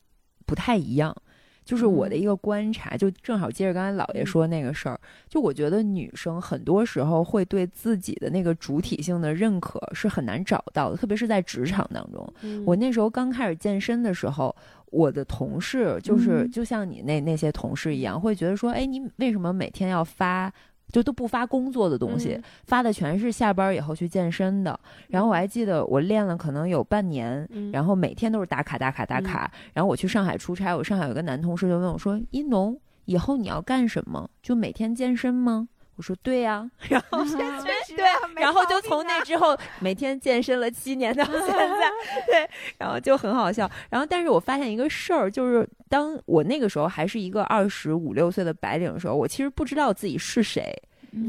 [0.47, 1.15] 不太一样？
[1.63, 4.99] 就是我的嗯一个观察，就正好接着刚才姥爷说那个事儿，
[5.29, 12.33] 就我觉得女生很多时候会对自己的那个主体性的认可是很难找到的，特别是在职场当中。
[12.43, 14.55] 嗯我那时候刚开始健身的时候，
[14.91, 20.53] 我的同事就是嗯就像你那那些同事一样，会觉得说，哎，你为什么每天要发？
[20.93, 24.79] 就都不发工作的东西，嗯发的全是下班以后去健身的。
[25.09, 29.51] 然后我还记得我练了可能有半年，嗯然后每天都是打卡打卡打卡。
[29.75, 34.31] 然后我去上海出差，我上海有个男同事就问我说：“一农，以后你要干什么？
[34.41, 38.05] 就每天健身吗？”我说：“对呀、 然后对
[38.37, 41.91] 然后就从那之后每天健身了七年到现在，
[42.27, 43.71] 对，然后就很好笑。
[43.89, 50.75] 然后，但是我发现一个事儿，就是当我那个时候还是一个二十五六岁的白领的时候，我其实不知道自己是谁。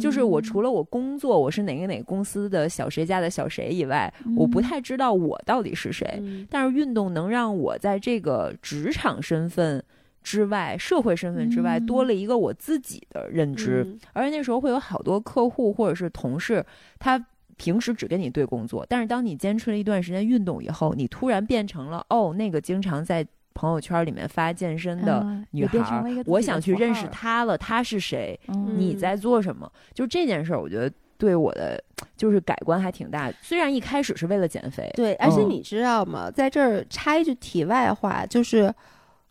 [0.01, 6.05] 就是我除了我工作，我是哪个哪个公司的小谁家的小谁以外，我不太知道我到底是谁。
[6.19, 9.81] 嗯但是运动能让我在这个职场身份
[10.27, 13.81] 之外、社会身份之外，嗯多了一个我自己的认知。
[13.87, 16.61] 嗯而且那时候会有好多客户或者是同事，
[16.99, 17.17] 他
[17.55, 28.37] 平时只跟你对工作，但是当你坚持了一段时间运动以后，你突然变成了哦，那个经常在朋友圈里面发健身的嗯女孩儿我想去认识她了，她是谁？
[28.49, 29.71] 嗯你在做什么？
[29.93, 31.81] 就这件事儿，我觉得对我的
[32.17, 33.31] 就是改观还挺大。
[33.41, 36.29] 虽然一开始是为了减肥，对，而且嗯你知道吗？
[36.29, 38.71] 在这儿插一句题外话，就是，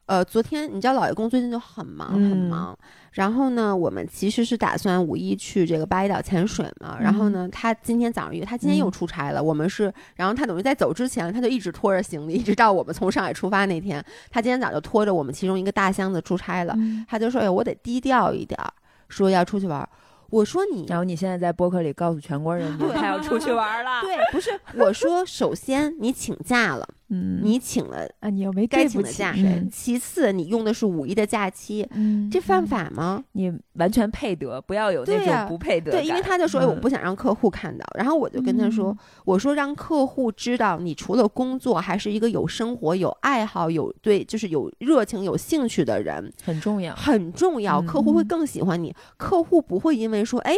[0.06, 2.48] 呃，昨天你知道老爷公最近就很忙很嗯。
[2.48, 2.78] 忙，
[3.12, 8.92] 然后呢，我们其实是打算五一去这个巴厘岛潜水嘛，然后呢，他今天早上约，他今天又嗯。
[8.92, 17.04] 出差了，我们是，然后他等于在走之前，他就一直拖着行李，一直到我们从上海出发那天，他今天早就拖着我们其中一个大箱子出差了，嗯。
[17.08, 18.72] 他就说，哎，我得低调一点儿，
[19.08, 19.88] 说要出去玩儿。
[20.28, 24.00] 我说你然后你现在在博客里告诉全国人民，他要出去玩了。
[24.00, 33.22] 对，不是我说，首先你请假了，嗯，你请了啊，你又没该请的假嗯，其次，你用的是五一的假期，嗯，这犯嗯法吗？
[33.32, 37.84] 你完全配得，不要有那种不配得对，因为他就说，哎，我嗯不想让客户看到。
[37.96, 46.94] 然后我就跟他说嗯，我说让客户知道，你除了工作，还是一个有生活、有爱好、有对，就是有热情、有兴趣的人，很重要。
[46.96, 47.80] 很重要。
[47.80, 50.56] 嗯客户会更喜欢你，客户不会因为说，哎。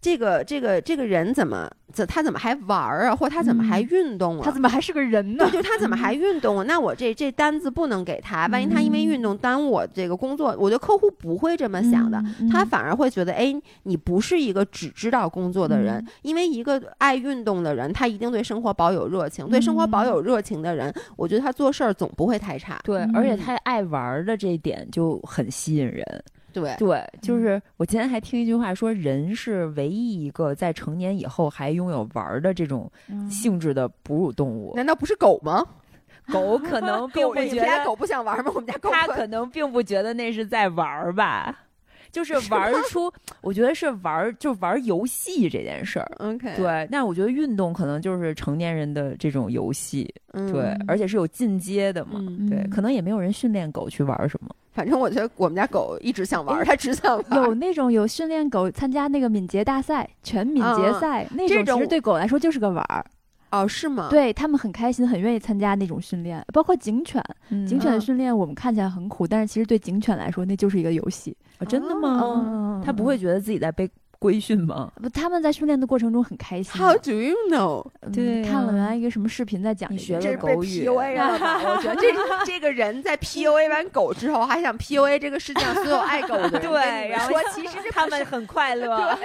[0.00, 4.42] 这个这个这个人怎么怎他怎么还玩儿啊，或他怎么还嗯运动啊？
[4.44, 5.60] 他怎么还是个人呢对，？
[5.60, 6.64] 就他怎么还运动啊？
[6.66, 22.78] 那我这这单子不能给他，万一他因为运动耽误我这个工作，我觉得客户不会这么想的，嗯他反而会觉得，哎，你不是一个只知道工作的人，嗯因为一个爱运动的人，他一定对生活保有热情，对生活保有热情的人，我觉得他做事儿总不会太差。
[22.84, 26.04] 对，而且嗯他爱玩儿的这一点就很吸引人。
[26.52, 34.72] 对，对，就是我今天还听一句话说，人是唯一一个在成年以后还拥有玩儿的这种嗯性质的哺乳动物。
[34.76, 35.64] 难道不是狗吗？
[36.32, 38.52] 狗可能 并，不觉得，家狗不想玩吗？
[38.54, 41.64] 我们家狗它可可能并不觉得那是在玩儿吧。
[42.10, 46.10] 就是玩儿出，我觉得是玩儿，就玩儿游戏这件事儿。
[46.18, 52.12] OK，，对，但我觉得运动可能就是成年人的这种游戏，嗯，对，而且是有进阶的嘛。
[52.14, 54.48] 嗯对，嗯可能也没有人训练狗去玩儿什么。
[54.78, 57.42] 反正我觉得我们家狗一直想玩儿，它只想玩。
[57.42, 63.04] 有那种有训练狗参加那个敏捷大赛、全敏捷赛、那种种，其实对狗来说就是个玩儿，
[63.50, 67.20] 哦，是吗？，对他们很开心，很愿意参加那种训练，包括警犬。
[67.66, 71.36] 警犬的嗯训练我们看起来很苦，但是其实对警犬来说那就是一个游戏。
[71.58, 72.20] 啊真的吗？
[72.22, 74.90] 嗯，他不会觉得自己在被规训吗？
[75.00, 76.80] 不，他们在训练的过程中很开心。
[76.80, 77.86] How do you know？
[78.00, 81.60] 嗯对看了啊原来一个什么视频在讲你学这是被了狗语 PUA 了吧？
[81.76, 82.08] 我觉得这
[82.44, 86.52] 这个人在 PUA 完狗之后，还想 PUA 这个世界上所有爱狗的人。
[86.52, 86.68] 跟你
[87.10, 89.16] 们说，其实这他们很快乐。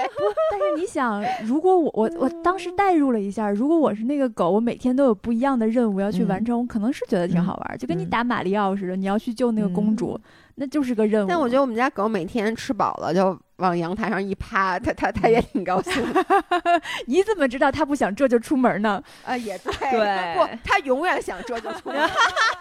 [0.51, 10.19] 但是你想，如果我我我当时代入了一下，如果我是那个狗，我每天都有不一样的任务要去完成，我可能是觉得挺好玩儿，就跟你嗯打马里奥似的，你要去救那个公主，
[10.56, 11.28] 那就是个任务。
[11.28, 16.26] 但我觉得我们家狗每天吃饱了就往阳台上一趴，它它它也挺高兴的。
[17.08, 19.02] 你怎么知道它不想这就出门呢？
[19.26, 22.10] 啊，也对， 对不，它永远想这就出门，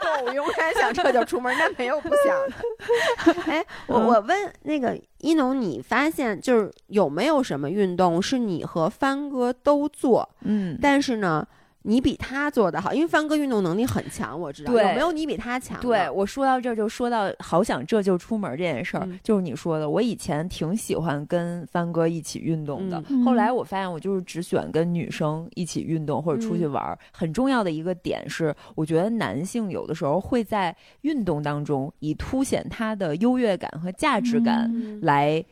[0.01, 3.43] 狗永远想这就出门，那没有不想的。
[3.51, 11.47] 哎，我嗯我问那个一农，你发现就是有没有什么运动是你和帆哥都做，嗯，但是呢？
[11.83, 14.73] 你比他做的好，因为帆哥运动能力很强，我知道。
[14.73, 15.81] 对有没有你比他强？
[15.81, 26.99] 对我说到这儿就说到好想这就出门这件事儿，嗯就是你说的，我以前挺喜欢跟帆哥一起运动的，嗯后来我发现我就是只喜欢跟女生一起运动或者出去玩儿。
[27.13, 35.45] 很重要的一个点是，我觉得男性有的时候会在运动当中以凸显他的优越感和价值感嗯来，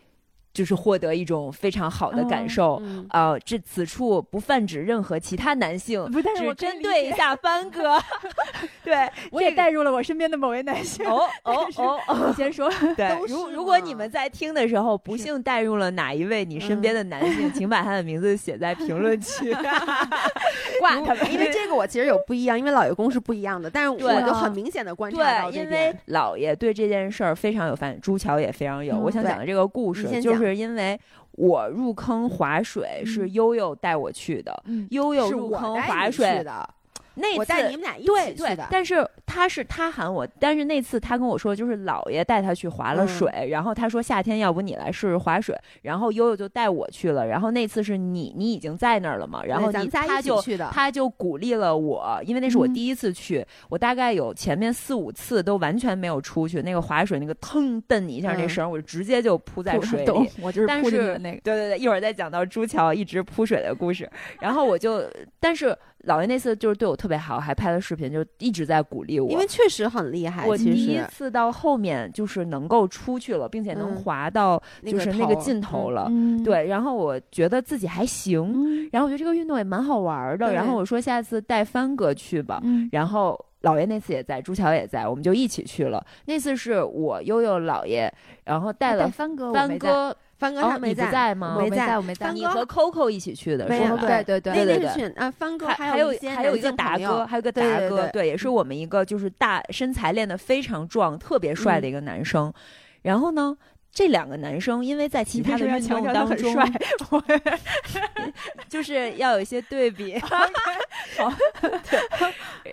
[0.53, 2.81] 就是获得一种非常好的感受。
[2.83, 7.99] 嗯呃，这此处不泛指任何其他男性，不，但是只我针对一，下帆哥。
[8.83, 11.07] 对，我也这个带入了我身边的某位男性。
[11.07, 19.55] 哦哦哦哦，你先说， 对如如果你们在听的时候不幸带入了哪一位你身边的男性，请把他的名字写在评论区，
[20.81, 21.33] 挂他们。
[21.33, 25.95] 因为这个我其实有不一样，因为老爷公是不一样的，但是我就很明显的观察到对，因为。
[26.07, 28.95] 老爷对这件事儿非常有发现，朱桥也非常有。
[28.95, 30.99] 嗯我想讲的这个故事，你先讲就是因为
[31.33, 33.33] 我入坑划水是嗯。
[33.33, 36.69] 悠悠带我去的，嗯，悠悠入坑划水的，
[37.21, 38.67] 那我带次你们俩一对对起去的，。
[38.71, 50.41] 但是他是他喊我，但是那次他跟我说，就是姥爷带他去划了嗯水，然后他说夏天要不你来试试划水，然后悠悠就带我去了，然后那次是你你已经在那儿了嘛，然后咱仨他就
[50.73, 61.41] 他就鼓励了我，因为那是我嗯第一次去，我大概有前面四五次都完全没有出去，那个划水那个腾蹬你一下那嗯绳，我就直接就扑在水 懂里。，我就是扑那个。
[61.43, 65.03] 对对对，一会儿再讲到朱桥一直扑水的故事，然后我就，
[65.39, 69.31] 但是老爷那次就是对我特别好，还拍了视频，就一直在鼓励我。
[69.31, 70.47] 因为确实很厉害。
[70.47, 76.07] 我其实第一次到后面就是能够出去了，并且能嗯滑到就是那个尽头了。
[76.11, 80.53] 嗯，对，然后我觉得自己还行，嗯，然后我觉得这个运动也蛮好玩的。
[80.53, 86.05] 然后我说下次带帆哥去吧，嗯，然后姥爷那次也在，朱桥也在，我们就一起去了。
[86.25, 88.11] 那次是我悠悠姥爷，
[88.45, 92.35] 然后带了帆哥，帆哥，帆哥哦你不他没在，在吗没没在我没在帆。
[92.35, 94.09] 哥你和 Coco 一起去的没有是吧？
[94.09, 102.51] 对对对那对对那是群啊，帆哥还有有一些还有一个达哥，还有个达哥，对对对也是我们一个就是大身材练得非常壮、特别帅的一个男生。
[103.03, 103.55] 然后呢，
[103.93, 106.57] 这两个男生因为在其他的运动当中，
[108.67, 110.19] 就是要有一些对比。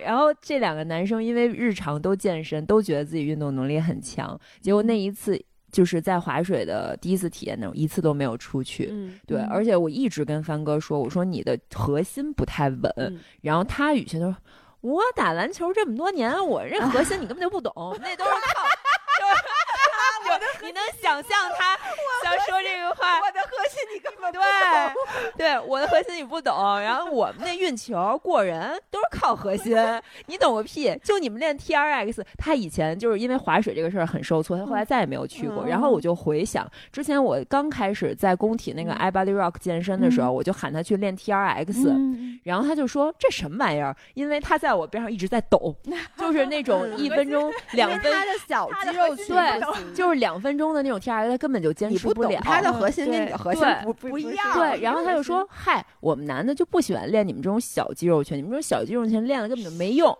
[0.04, 5.38] 然后这两个男生因为日常都健身，都觉得自己运动能力很强，结果那一次。
[5.70, 8.88] 就是在划水的第一次体验那种，一次都没有出去。
[8.90, 14.36] 嗯，对，嗯而且我一直跟帆哥说，我说你的核心不太稳，嗯然后他语气都说
[14.80, 18.64] ：“我打篮球这么多年，我这核心你根本就不懂， 那都是靠。
[19.18, 21.76] 就”就你能想象他
[22.22, 23.20] 想说这个话？
[23.20, 24.38] 我的核心你根本不
[25.36, 26.80] 对，对，我的核心你不懂。
[26.80, 29.76] 然后我们那运球过人都是靠核心，
[30.26, 30.94] 你懂个屁！
[31.02, 35.64] 就你们练 T R X，他以前就是因为划水这个事儿很受挫，他后来再也没有去过。
[35.64, 41.84] 嗯然后我就回想之前我刚开始在工体那个嗯 iBody Rock 健身的时候，我就喊他去练 T R X。
[41.88, 43.94] 嗯然后他就说这什么玩意儿？
[44.14, 45.74] 因为他在我边上一直在抖，
[46.16, 52.40] 就是那种嗯一分钟、两分，他的小肌肉对就是两分钟的那种 T R 他根本就坚持不了。
[52.42, 54.54] 他的核心跟你对的核心对不不一样。
[54.54, 60.16] 对，然后他就说：“嗨，我们男的就不喜欢练你们这种小肌肉群，你们这种小肌肉群练了根本就没用。”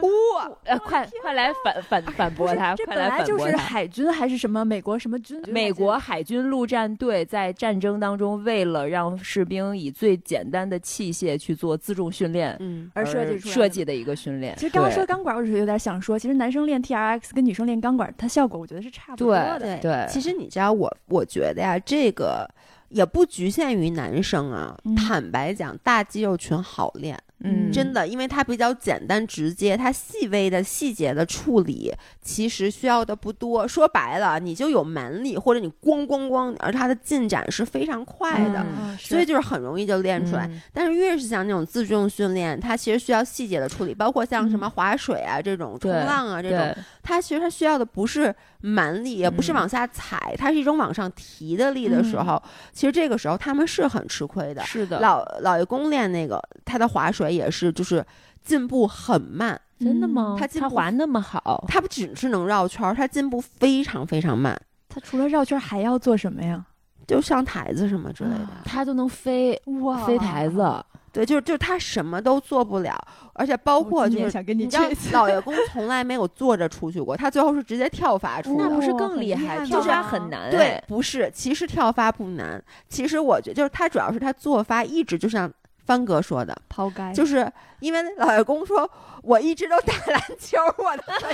[0.34, 3.56] 哇， 呃，快快来反反反驳他，这本来就是。
[3.56, 5.40] 海军还是什么美国什么军？
[5.48, 14.54] 美国海军陆战队在战争当中，为了让士兵以最简单的器械去做自重训练，嗯，而设计的设计的一个训练。
[14.56, 19.58] 其实刚刚说钢管，我只是有点想说，其实男生练 T R X 跟女生练钢管，它效果我觉得是差不多的。
[19.58, 22.48] 对对其实你知道我，我觉得呀，这个
[22.88, 24.76] 也不局限于男生啊。
[24.84, 33.68] 嗯坦白讲，大肌肉群好练，嗯，真的，因为它比较简单直接，它细微的细节的处理其实需要的不多。
[33.68, 40.46] 说白了，你就有蛮力，或者你咣咣咣，而它的进展是非常快的，嗯所以就是很容易就练出来。
[40.46, 46.76] 嗯但是越是像那种自重训练，它其实需要细节的处理，包括像什么嗯划水啊、这种冲浪啊这种，对，
[47.06, 52.42] 它其实它需要的不是蛮力，也不是嗯往下踩，它是一种往上提的力的时候，
[52.72, 54.64] 其实这个时候他们是很吃亏的。
[54.64, 58.04] 是的，老老爷公练那个他的划水也是，就是
[58.42, 60.36] 进步很慢，真的吗？
[60.36, 66.66] 他进步他滑那么好，他不只是能绕圈儿，他进步非常非常慢，他除了绕圈还要做什么呀？
[67.06, 68.36] 就上台子什么之类的。
[68.36, 70.84] 啊他都能飞哇飞台子，
[71.16, 72.94] 对，就是就是他什么都做不了，
[73.32, 78.64] 而且包括就是想跟你你知道老爷公从来没有坐着出去过，他最后是直接跳发出的。
[78.64, 79.64] 那不是更厉害？
[79.64, 85.50] 跳发很难，对哎，不是，其实跳发不难，其实我觉得就是他主要是他做发一直就像
[85.86, 88.90] 帆哥说的，抛开，就是因为老爷公说，
[89.22, 91.30] 我一直都打篮球，我的核心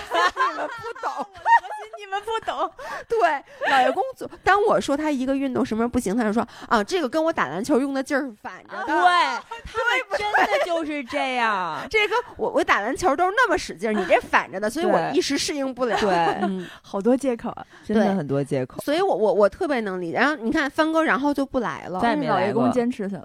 [0.50, 1.26] 你们不懂，
[1.98, 2.70] 你们不懂，
[3.08, 8.86] 对，老爷公做，当我说他一个运动什么不行，他就说啊，这个跟我打篮球用的劲儿是反着的。
[8.86, 15.98] 对，他们真的就是这样， 这个我我打篮球都是那么使劲儿，你这反着的，所以我一时适应不了。
[15.98, 16.10] 对，
[16.42, 17.66] 嗯，好多借口啊！
[17.84, 18.82] 真的很多借口。
[18.82, 20.18] 所以我我我特别能理解。
[20.18, 22.00] 然后你看帆哥，然后就不来了。
[22.02, 23.16] 老爷公坚持他，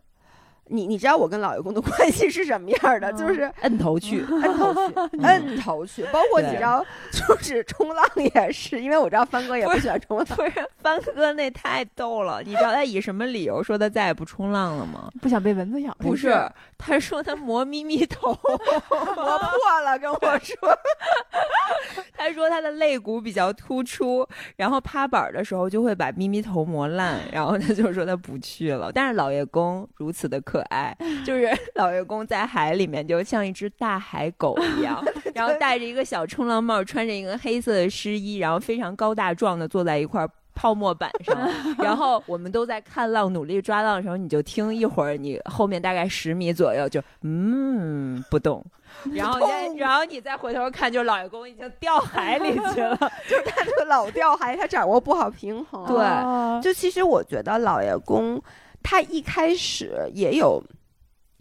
[0.70, 3.12] 你你知道我跟老爷公的 关系是什么样的？
[3.12, 6.04] 嗯就是摁头去，摁头去，摁头去。
[6.12, 10.26] 包括你知道，就是冲浪也是，因为我知道帆哥也不喜欢冲浪。
[10.26, 10.52] 不是
[10.82, 12.42] 帆哥那太逗了。
[12.44, 15.10] 你知道他以什么理由说他再也不冲浪了吗？
[15.22, 15.94] 不想被蚊子咬。
[16.00, 16.36] 不是，
[16.78, 20.58] 他说他磨咪咪头， 磨破了，跟我说。
[22.18, 28.92] 他说他的肋骨比较突出，然后趴板儿的时候就会把咪咪头磨烂，然后他就说他不去了。
[28.92, 30.96] 但是老爷公如此的可爱，
[31.26, 35.04] 就是老爷公在海里面就像一只大海狗一样，
[35.36, 40.30] 然后戴着一个小冲浪帽，穿着一个黑色的湿衣，然后非常高大壮的坐在一块儿。
[40.60, 41.38] 泡沫板上，
[41.78, 48.66] 然后我们都在看浪，努力抓浪的时候，你就听一会儿，你后面大概十米左右就嗯不动，
[49.14, 52.98] 然后再然后你再回头看，就老爷公已经掉海里去了。
[53.30, 55.86] 就是他这个老掉海，他掌握不好平衡。
[55.86, 58.42] 对哦就其实我觉得老爷公
[58.90, 60.64] 他一开始也有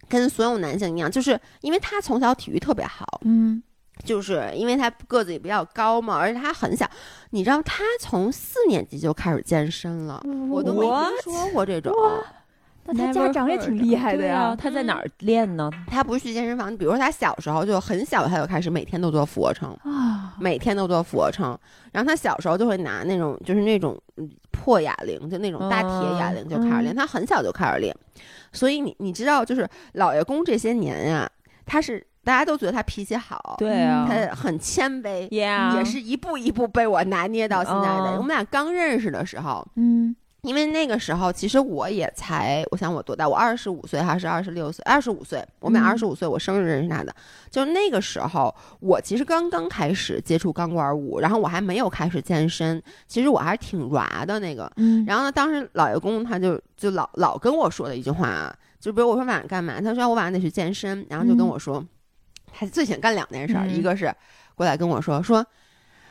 [0.08, 3.62] 跟所有男性一样，就是因为他从小体育特别好，嗯，
[4.04, 6.90] 就是因为他个子也比较高嘛，而且他很小。
[7.30, 10.20] 你知道他从四年级就开始健身了，
[10.50, 10.80] 我都没？
[10.80, 11.94] 听说过这种。
[12.88, 14.56] 那他家长也挺厉害的呀。
[14.58, 15.70] 他在哪儿练呢？
[15.86, 21.58] 他不是去健身房，比如说他小时候就很小，他就开始每天都做俯卧撑，啊，每天都做俯卧撑。
[21.92, 26.94] 然后他小时候就会拿那种就是那种嗯破哑铃，就那种大铁哑铃就开始练。
[26.94, 27.94] 他很小就开始练，
[28.52, 31.30] 所以你你知道，就是老爷公这些年呀、
[31.64, 35.28] 他是大家都觉得他脾气好，对啊他很谦卑。
[35.28, 38.10] ，Yeah，也是一步一步被我拿捏到现在的。
[38.10, 40.14] 嗯我们俩刚认识的时候，嗯，
[40.46, 43.28] 因为那个时候其实我也才，我想我多大？
[43.28, 44.80] 我二十五岁还是二十六岁？
[44.84, 47.12] 二十五岁，我们俩嗯二十五岁，我生日认识他的。
[47.50, 54.70] 就那个时候，我其实刚刚开始接触钢管舞，然后我还没有开始健身，其实我还是挺软的那个。
[54.76, 61.84] 嗯，然后呢，当时老爷公他就就老老跟我说的一句话啊，就比如我说晚上干嘛，他说我晚上得去健身，然后就跟嗯我说，
[62.52, 64.14] 他最想干两件事一个是
[64.54, 65.44] 过来跟我说说。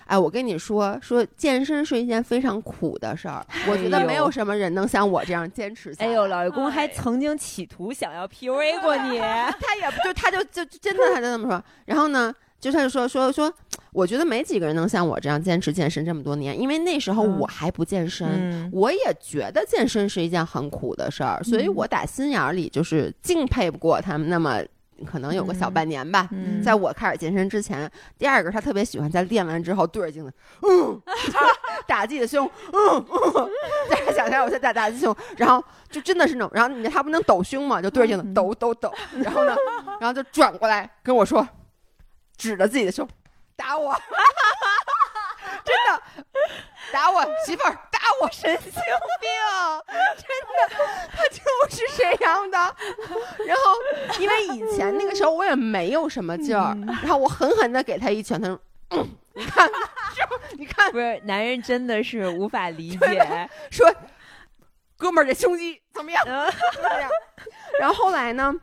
[0.06, 3.46] 哎，我跟你说，说健身是一件非常苦的事儿。
[3.68, 6.10] 我觉得没有什么人能像我这样坚持下来。
[6.10, 9.20] 哎呦，老爷公还曾经企图想要 PUA 过你，
[9.60, 11.64] 他也不就他就就就真的他就这么说。
[11.86, 13.52] 然后呢，就他就说说说，
[13.92, 18.28] 我觉得没几个人能像我这样坚持健身这么多年，因为那时候嗯我还不健身。
[18.30, 24.62] 嗯，我也觉得健身是一件很苦的事儿，所以嗯我打心眼儿里就是敬佩不过他们那么，
[25.06, 25.74] 可能有个小嗯。
[25.74, 26.28] 半年吧。
[26.32, 26.62] 嗯。
[26.64, 31.02] 在我开始健身之前，第二个他特别喜欢在练完之后对着镜子，嗯，
[31.88, 33.50] 打自己的胸，嗯嗯，
[33.90, 38.34] 大家想象我在打打自己胸，然后就真的是那种，然后你他不能抖胸嘛，就对着镜子嗯。
[38.34, 38.94] 抖抖抖，
[39.24, 39.56] 然后呢，
[40.00, 41.48] 然后就转过来跟我说，
[42.38, 43.08] 指着自己的胸，
[43.56, 43.94] 打我，
[45.64, 46.26] 真的
[46.92, 48.82] 打我媳妇儿，打我神经病，
[50.18, 50.76] 真的，
[51.16, 52.58] 他就是沈阳的。
[53.46, 58.60] 然后因为以前那个时候我也没有什么劲儿，然后我狠狠的给他一拳，他说。
[58.92, 59.70] 嗯，你看？
[60.58, 63.92] 你看，不是男人真的是无法理 解，说，
[64.96, 66.24] 哥们儿这胸肌怎么样？
[66.24, 67.10] 怎么样。
[67.80, 68.54] 然后后来呢，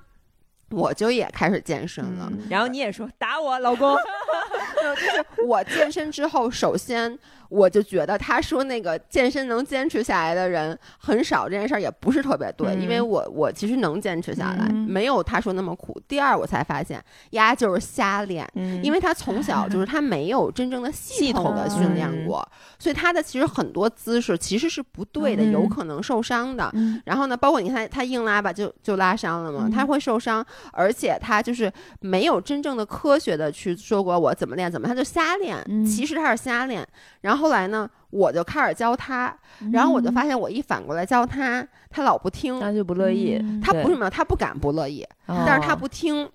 [0.70, 2.28] 我就也开始健身了。
[2.30, 3.96] 嗯然后你也说打我，老公，
[4.80, 7.18] 就是我健身之后，首先
[7.52, 16.00] 我就觉得他说那个健身能坚持下来的人很少，这件事儿也不是特别对，嗯因为我我其实能坚持下来，嗯没有他说那么苦。
[16.08, 18.48] 第二，我才发现丫就是瞎练。
[18.54, 22.46] 嗯因为他从小 就是他没有真正的系系统的训练过，
[22.78, 26.70] 所以他的其实很多姿势其实是不对的，嗯有可能受伤的。
[26.72, 35.56] 嗯然后呢，包括你看他硬拉吧，就就拉伤了嘛，嗯他会受伤，而且他就是没有真正的科学的去说过我怎么练怎么，他就瞎练。
[35.68, 36.86] 嗯其实他是瞎练。
[37.20, 46.28] 然后后来呢，我就开始教他，嗯然后我就发现我一反过来教他，他老不听，他就不乐意，他不是没有，他不敢不乐意，哦但是他不听。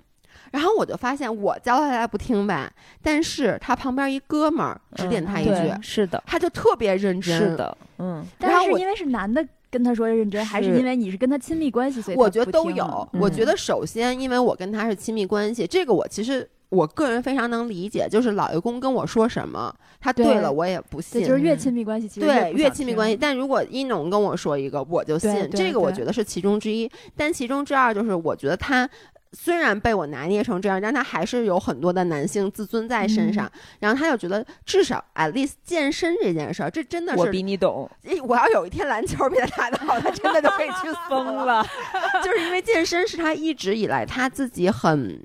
[0.51, 7.37] 然后我就发现我教他他不听吧，但是他旁边一哥们儿指点他一句，是的，他就特别认真。
[7.37, 12.85] 是，的，嗯，但然后我是因为是男的跟他说认真，还是是因为你是跟他亲密关系，所以我觉得都有。
[13.11, 21.21] 嗯我觉得首先，因为我跟他是亲密关系，这个我其实我个人非常能理解，就是老爷公跟我说什么，他对对了我也不信。
[21.21, 23.15] 对，就是越亲密关系，其实对，越亲密关系。
[23.15, 25.49] 但如果一农跟我说一个，我就信。
[25.51, 28.89] 这个我觉得是其中之一，但其中之二就是我觉得他。
[29.33, 33.45] 虽然被我拿捏成这样，但他还是有很多的男性自尊在身上。
[33.45, 37.87] 嗯然后他就觉得，至少 at least 健身这件事儿，这真的是我是比你懂，
[38.25, 41.61] 我要有一天篮球比他打得好，他真的就可以去死疯了，
[42.23, 45.21] 就是因为健身是他一直以来他自己很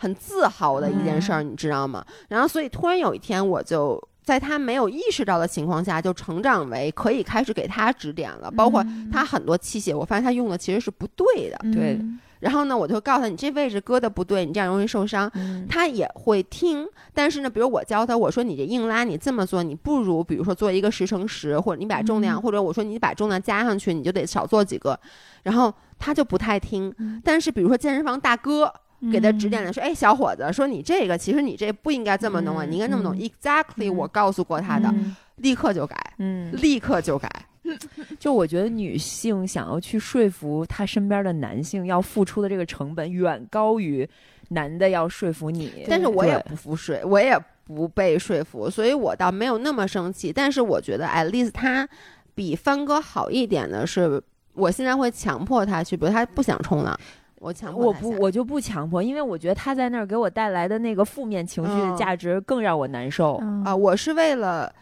[0.00, 2.02] 很自豪的一件事儿，你知道吗？
[2.28, 11.58] 然后所以突然有一天，我就在他没有意识到的情况下，就成长为可以开始给他指点了，包括嗯他很多器械，我发现他用的其实是不对的。
[11.70, 15.30] 对嗯然后呢，我就告诉他，你这位置搁的不对，你这样容易受伤。
[15.34, 24.98] 嗯他也会听，但是呢，比如我教他，我说你这硬拉你这么做，你不如比如说做一个十乘十，或者你把重量，嗯或者我说你把重量加上去，你就得少做几个，
[25.42, 26.90] 然后他就不太听。
[26.96, 28.72] 嗯但是比如说健身房大哥
[29.12, 33.16] 给他指点的，说，哎，小伙子，说你这个其实你这不应该这么弄啊，嗯你应该这么弄。
[33.16, 37.30] 嗯 exactly，嗯我告诉过他的，嗯立刻就改，嗯，立刻就改。
[38.18, 44.08] 就我觉得女性想要去说服她身边的男性，要付出的这个成本远高于
[44.48, 45.84] 男的要说服你。
[45.88, 50.32] 但是我也不服说，我也不被说服，所以我倒没有那么生气。
[50.32, 51.88] 但是我觉得，at least 他
[52.34, 54.20] 比帆哥好一点的是，
[54.54, 56.98] 我现在会强迫他去，比如他不想冲浪，
[57.40, 63.38] 我强迫我不，我就不强迫，因为我觉得他在那儿给我带来的那个负面情绪的嗯价值更让我难受。
[63.42, 64.72] 嗯啊、我是为了。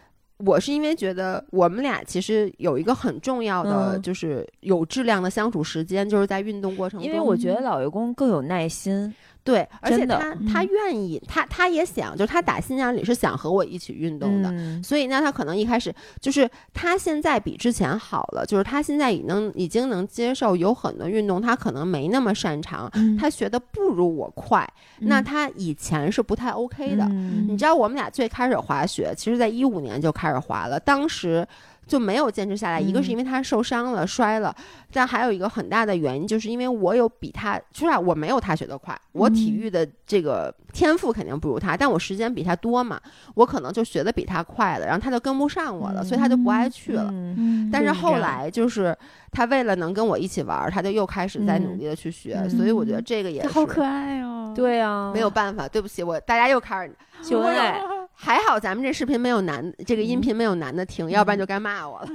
[0.46, 7.04] 我是因为觉得我们俩其实有一个很重要的，嗯就是有质量的相处时间，就是在运动过程中。
[7.04, 9.12] 因为我觉得老爷公更有耐心，
[9.49, 10.18] 对，而且他
[10.53, 14.51] 他嗯愿意，他他也想，就是他打心眼里是想和我一起运动的。
[14.51, 15.90] 嗯所以呢，他可能一开始
[16.20, 27.05] 就是他现在比之前好了，就是他现在已能已经能接受有很多运动他可能没那么擅长，嗯他学的不如我快，那他以前是不太 OK 的。
[27.07, 31.49] 嗯你知道我们俩最开始滑雪，其实在一五年就开始滑了，当时。
[31.89, 34.55] 就没有坚持下来，一个是因为他受伤了、摔了，
[34.93, 43.01] 但还有一个很大的原因，就是因为我有比他，说实话我没有他学得快，我体嗯育的这个天赋肯定不如他，但我时间比他多嘛，
[43.34, 47.09] 我可能就学的比他快了，然后他就跟不上我了，所以他就不爱去了。
[47.11, 48.95] 嗯嗯，但是后来就是
[49.32, 54.53] 他为了能跟我一起玩儿，他就又开始在努力的去学，嗯所以我觉得这个也是好可爱哦。
[54.55, 57.80] 对啊，没有办法，对不起，我大家又开始秀恩爱。
[58.20, 62.08] 还好咱们这视频没有男，这个音频没有男的听，要不然就该骂我了。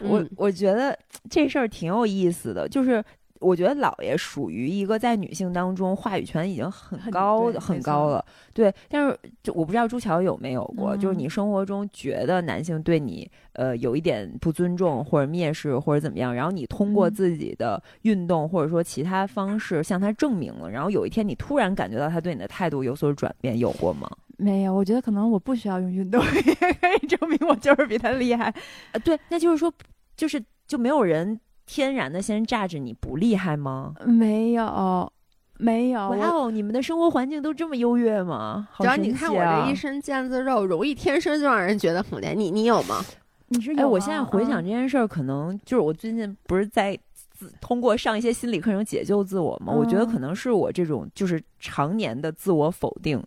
[0.00, 0.98] 我 嗯我觉得
[1.28, 3.04] 这事儿挺有意思的，就是
[3.40, 8.72] 我觉得姥爷属于一个在女性当中话语权已经很很高很高了，对。
[8.88, 24.10] 但是就我不知道朱乔有没有过，就是嗯你生活中觉得男性对你呃有一点不尊重或者蔑视或者怎么样，然后你通过嗯自己的运动或者说其他方式向他证明了，然后有一天你突然感觉到他对你的态度有所转变，有过吗？
[24.38, 26.42] 没有，我觉得可能我不需要用运动也
[26.74, 28.52] 可以证明我就是比他厉害。
[28.92, 29.72] 呃，对，那就是说，
[30.16, 33.94] 就是就没有人天然的先榨着你不厉害吗？
[34.06, 35.12] 没有，
[35.58, 38.68] 没有，哇哦，你们的生活环境都这么优越吗？
[38.72, 42.34] 好主要神你看我这一身腱子肉，容易天生就让人觉得很厉害。
[42.34, 43.00] 你你有吗？
[43.08, 43.16] 哎，
[43.48, 46.98] 你是有啊我现在回想嗯这件事儿，可能就是我最近不是在
[47.30, 49.72] 自通过上一些心理课程解救自我嘛？
[49.72, 53.22] 我觉得可嗯能是我这种就是常年的自我否定，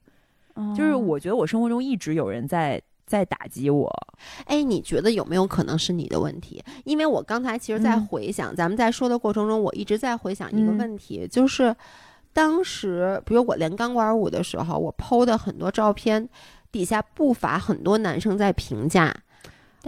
[0.75, 3.89] 就是嗯我觉得我生活中一直有人在在打击我。
[4.45, 6.63] 哎，你觉得有没有可能是你的问题？
[6.83, 11.75] 因为我刚才其实，在嗯回想、咱们在说的过程中，我一直在回想一个嗯问题，就是
[12.33, 16.27] 当时，比如我练钢管舞的时候，我 PO 的很多照片，
[16.71, 19.15] 底下不乏很多男生在评价，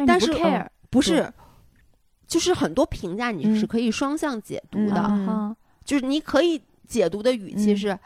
[0.08, 1.34] 但是你不是 care 不是，
[2.28, 8.00] 就是很多评价你是嗯可以双向解读嗯的，就是你可以解读的语气嗯是。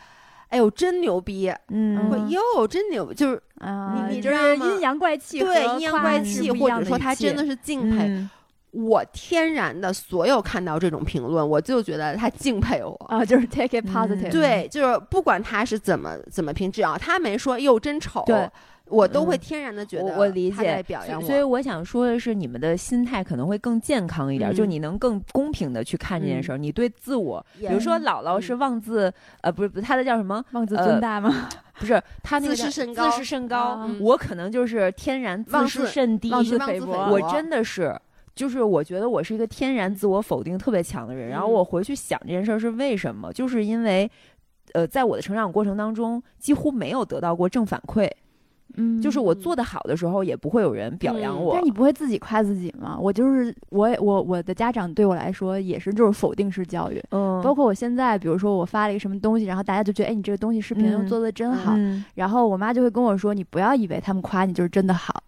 [0.53, 8.05] 哎呦真牛逼，嗯或哟真牛，就是啊，你你就是知道吗阴阳怪气对阴阳怪气，或者说他真的是敬佩。
[8.07, 8.29] 嗯
[8.73, 12.95] 我天然的所有看到这种评论，我就觉得他敬佩我。
[13.07, 18.49] 啊，就是 take it 嗯 positive，对，就是不管他是怎么怎么评，只要他没说哟真丑，对
[18.89, 21.25] 我都会嗯天然的觉得我我理解，表扬我。
[21.25, 26.57] 所以我想说的是，你们的心态可能会更健康一点，嗯就你能更公平的去看这件事儿。
[26.57, 29.11] 你对自我，比如说嗯姥姥是妄自，
[29.41, 30.43] 呃，不是不是，她的叫什么？
[30.51, 31.49] 妄自呃尊大吗？
[31.79, 33.95] 不是，他那个自视叫甚高自视甚高啊。
[33.99, 37.99] 我可能就是天然自视甚低，我真的是。
[38.35, 44.09] 就是我觉得我是一个天然自我否定特别强的人，然后嗯我回去想这件事儿是为什么，就是因为，
[44.73, 48.09] 呃，在我的成长过程当中几乎没有得到过正反馈，
[48.75, 51.53] 嗯，就是我做的好的时候也不会有人表扬嗯我。
[51.55, 52.97] 但你不会自己夸自己吗？
[52.99, 65.23] 我就是我我我的家长对我来说也是就是否定式教育，嗯，包括我现在，比如说我发了一个什么东西，然后大家就觉得哎你这个东西视频嗯做的真好，嗯然后我妈就会跟我说你不要以为他们夸你就是真的好，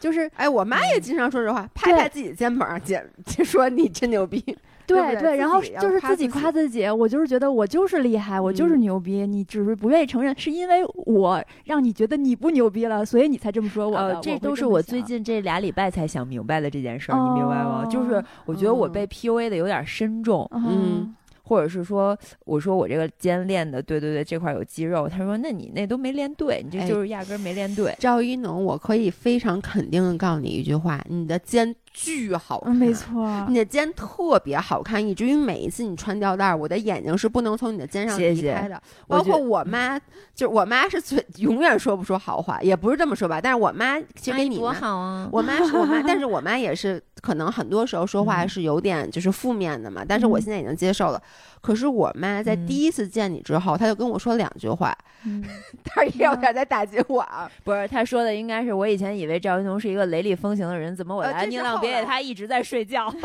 [0.00, 4.42] 就是哎，我妈也经常说这话，拍拍自己的肩膀，姐就说你真牛逼。
[4.88, 14.14] 对对对然后就是自己夸自己我就是觉得我就是厉害，我就是嗯牛逼，你只是不愿意承认，是因为我让你觉得你不牛逼了，所以你才这么说我的。
[14.14, 17.84] 呃，这都是我最近这俩礼拜才想明白的这件事儿，你明白吗？
[17.90, 21.14] 就是哦我觉得我嗯被 PUA 的有点深重，嗯
[21.44, 22.14] 或者是说，
[22.44, 27.94] 我说我这个肩练的，对对对，这块有肌肉，他说那你那都没练对，你这哎就是压根儿没练对。
[27.98, 32.94] 赵一农，我可以非常肯定的告诉你一句话：你的肩巨好看，嗯，没。
[32.94, 38.80] 错，你的肩特别好看，以至于每一次你穿吊带儿，我的眼睛是不能从你的肩上离开的。
[39.08, 39.98] 包括我妈，
[40.32, 43.40] 就是我妈是最永远说不出好话，也不是这么说吧。
[43.42, 45.28] 但是我妈其实跟你多，好啊！
[45.32, 50.04] 我妈是我妈， 但是我妈也是可能很多时候说话嗯是有点就是负面的嘛。
[50.06, 51.20] 但是我嗯现在已经接受了。
[51.60, 54.96] 可是我妈在嗯第一次见你之后，她就跟我说两句话，
[55.26, 55.44] 嗯
[55.84, 57.50] 但是也有点在打击我啊。
[57.64, 63.10] 不是她说的，应该是我以前以为赵云龙是一个雷厉风行的人，怎么我来宁浪后来别野他一直在睡觉？
[63.12, 63.18] 这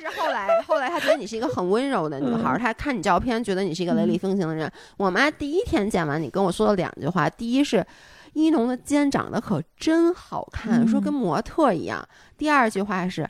[0.00, 4.70] 是后来，后来她觉得你是一个很温柔的女孩儿，她看你照片觉得你是一个雷厉风行的人。
[4.96, 7.84] 我妈第一天见完你跟我说了两句话，第一是。
[8.34, 12.06] 一农的肩长得可真好看，说跟模特一样。
[12.36, 13.28] 第二句话是，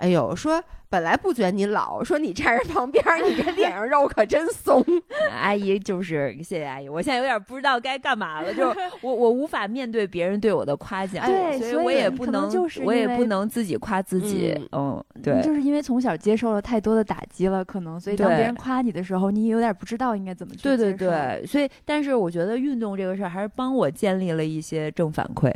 [0.00, 4.82] 哎呦，说本来不觉得你老，说你站人旁边儿，你这脸上肉可真松。
[5.30, 15.40] 阿姨就是谢谢阿姨，我现在有点不知道该干嘛了，就是 我我无法面对别人对我的夸奖，对所以我也不能能，就是我也不能自己夸自己，嗯，对。
[15.42, 25.52] 就是因为从小接受了太多的打击了，可能所以当别人夸你的时候，你有点不知道应该怎么去对对对，所以但是我觉得运动这个事儿还是帮我建立了一些正反馈。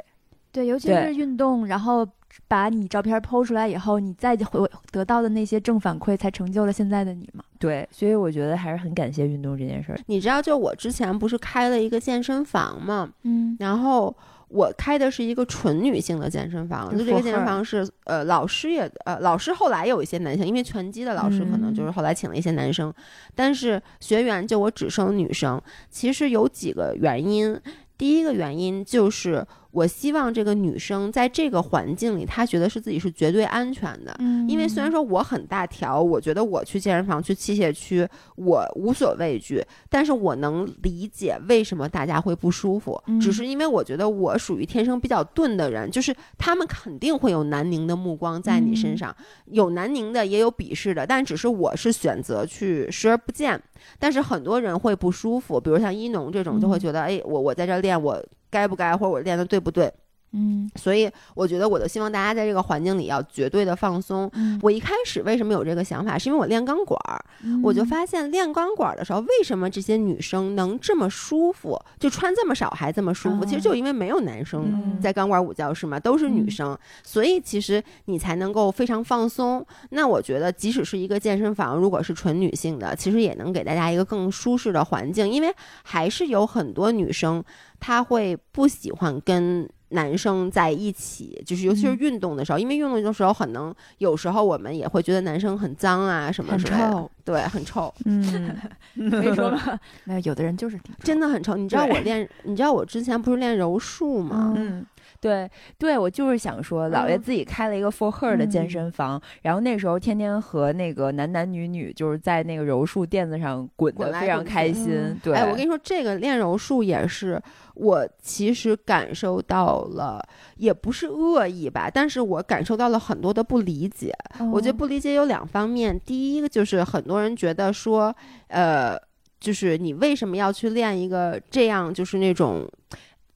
[0.53, 2.07] 对，尤其是运动，然后
[2.49, 7.43] 把你照片剖出来以后，你再回得到的那些正反馈，才成就了现在的你嘛。
[7.59, 9.99] 对，所以我觉得还是很感谢运动这件事儿。
[10.07, 13.11] 你知道，就我之前不是开了一个健身房嘛？
[13.23, 14.15] 嗯然后
[14.49, 22.93] 我开的是一个纯女性的健身房，就就这个健身房是呃老师也呃老师后来有一些男性，因为拳击的老师可能就是后来请了一些男生，
[23.35, 25.61] 但是学员就我只收女生。
[25.89, 27.59] 其实有几个原因，
[27.97, 29.45] 第一个原因就是
[29.75, 34.15] 我希望这个女生在这个环境里，她觉得是自己是绝对安全的。
[34.21, 38.07] 嗯因为虽然说我很大条，我觉得我去健身房、去器械区，
[38.37, 43.19] 我无所畏惧，但是我能理解为什么大家会不舒服，嗯。
[43.19, 49.13] 只是因为我觉得我属于天生比较钝的人，就是他们肯定会有南宁的目光在你身上，
[49.47, 53.61] 有南宁的，也有鄙视的，但只是我是选择去视而不见，
[53.99, 56.81] 但是很多人会不舒服，比如像一农这种，就会嗯。
[56.81, 58.23] 觉得，哎，我我在这练，我
[58.55, 59.93] 该不该，或者我练的对不对？
[60.35, 64.29] 嗯所以我觉得我就希望大家在这个环境里要绝对的放松。
[64.35, 67.25] 嗯，我一开始为什么有这个想法，是因为我练钢管儿，
[67.63, 73.45] 我就发现练钢管儿的时候，为什么这些女生能这么舒服，就穿这么少还这么舒服？
[73.45, 79.65] 嗯其实就因为没有男生嗯在钢管舞教室嘛，都是女嗯生，所以其实你才能够非常放松。
[79.91, 85.55] 那我觉得，即使是一个健身房，如果是纯女性的，其实也能给大家一个更舒适的环境，因为
[85.85, 87.45] 还是有很多女生
[87.79, 89.69] 她会不喜欢跟。
[89.91, 98.57] 男生在一起，就是尤其是嗯运动的时候，因为运动的时候很能，有时候我们也会觉得男生很脏啊什么很之类的，臭，对，很臭，嗯，
[99.11, 99.79] 可以说吗？
[100.05, 101.57] 没有，有的人就是真的很臭。
[101.57, 104.53] 你知道我练，你知道我之前不是练柔术吗？
[104.57, 104.85] 嗯，
[105.21, 107.23] 对对，我就是想说，姥爷嗯。
[107.23, 115.21] 自己开了一个 for her 的健嗯身房，然后那时候天天和那个男男女女就是在那个柔术垫子上滚滚的非常开心嗯。
[115.23, 117.41] 对，哎，我跟你说，这个练柔术也是
[117.75, 120.21] 我其实感受到了，
[120.57, 124.13] 也不是恶意吧，但是我感受到了很多的不理解。
[124.53, 124.79] 我觉得哦。
[124.79, 128.15] 不理解有两方面，第一个就是很多人觉得说，
[128.49, 128.99] 呃。
[129.41, 132.67] 就是你为什么要去练一个这样就是那种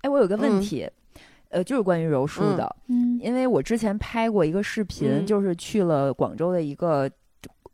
[0.01, 0.61] 哎，我有个问嗯。
[0.63, 0.89] 题，
[1.51, 2.57] 呃，就是关于柔术嗯。
[2.57, 3.21] 的，嗯。
[3.23, 5.27] 因为我之前拍过一个视频，嗯。
[5.27, 7.11] 就是去了广州的一个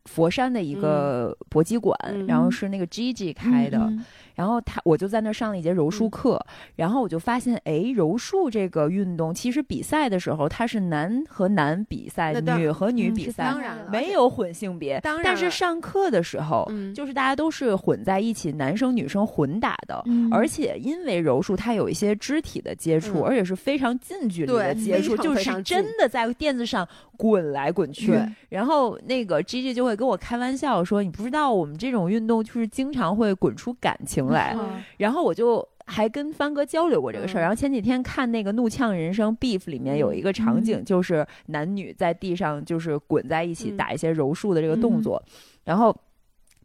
[0.06, 4.04] 佛山的一个搏击馆，嗯然后是那个 Gigi 开的，嗯
[4.34, 15.00] 然后他我就在那儿上了一节柔术嗯课，然后我就发现，哎，柔术这个运动其实比赛的时候它是男和男比赛，女和女比赛，当然了没有混性别。
[15.00, 20.02] 当然但是上课的时候，嗯就是大家都是混在一起，男生女生混打的。
[20.06, 28.08] 嗯而且因为柔术它有一些肢体的接触，嗯而且是非常近距离的接触，非常就是非常近真的在垫子上滚来滚去。
[28.08, 34.54] 对然后那个 G G 就会跟我开玩笑说：“你不知道我们这种运动就是经常会滚出感情来。
[34.58, 37.40] 嗯然后我就还跟帆哥交流过这个事儿。
[37.40, 45.22] 嗯然后前几天看那个《怒呛人生》Beef 里面有一个场景，嗯就是男女在地上就是滚在一起嗯打一些柔术的这个动作，
[45.64, 45.94] 然后。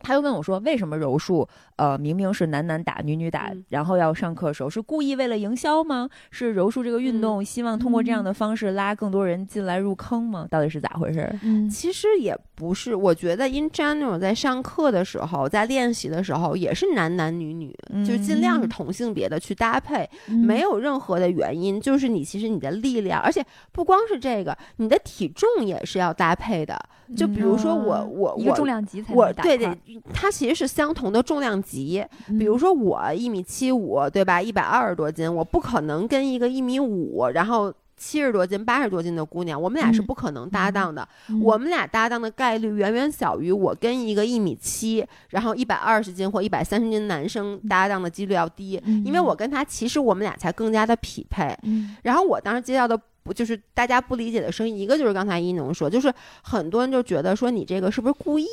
[0.02, 6.10] 他又问我说：“为什么柔术，呃，明明是男男打、女女打，嗯然后要上课的时候，是故意为了营销吗？
[6.32, 10.48] 是柔术这个运动，希望通过这样的方式拉更多人进来入坑吗？
[10.50, 11.30] 到底是咋回事？
[11.44, 17.76] 嗯其实也不是，我觉得 in general 在上课的时候，在练习的时候也是男男女女，
[18.06, 26.80] 就是尽量是嗯同性别的去搭配，嗯没有任何的原因，就是你其实你的力量，而且不光是这个，你的体重也是要搭配的。
[27.18, 29.68] 就比如说我、嗯我我一个重量级才我打对对，
[30.14, 32.06] 它其实是相同的重量级。
[32.28, 34.42] 嗯比如说我一米七五，对吧？
[34.42, 41.08] 一百二十多斤，我不可能跟一个一米五，然后七十多斤、八十多斤的姑娘，我们俩是嗯不可能搭档的。
[41.30, 51.54] 嗯我们俩搭档的概率远远小于我跟一个一米七，然后一百二十斤或一百三十斤男生搭档的几率要低，嗯因为我跟他其实我们俩才更加的匹配。
[51.64, 56.12] 嗯然后我当时接到的不就是大家不理解的声音，一个就是刚才一农说，就是
[56.42, 58.46] 很多人就觉得说你这个是不是故意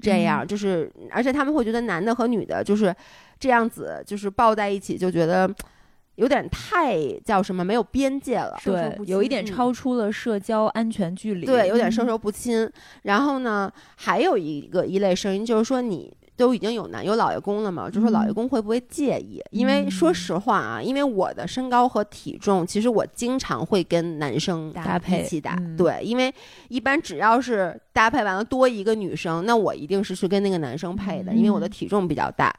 [0.00, 2.94] 这样，嗯就是而且他们会觉得男的和女的就是
[3.38, 5.48] 这样子，就是抱在一起就觉得。
[6.16, 6.96] 有点太
[7.26, 11.44] 叫什么没有边界了，对，有一点嗯超出了社交安全距离。
[11.44, 12.66] 对，有点嗯授受不亲。
[13.02, 19.42] 然后呢，还有一个一类声音就是说，你都已经有男有老爷公了嘛，就说老爷嗯公会不会介意？
[19.50, 25.54] 因为说嗯实话啊，因为我的身高和体重，其实我经常会跟男生搭配一起打。
[25.58, 26.32] 嗯对，因为
[26.68, 32.54] 一般只要是搭配完了多一个女生，那我一定是去跟那个男生配的，因为我的嗯体重比较大。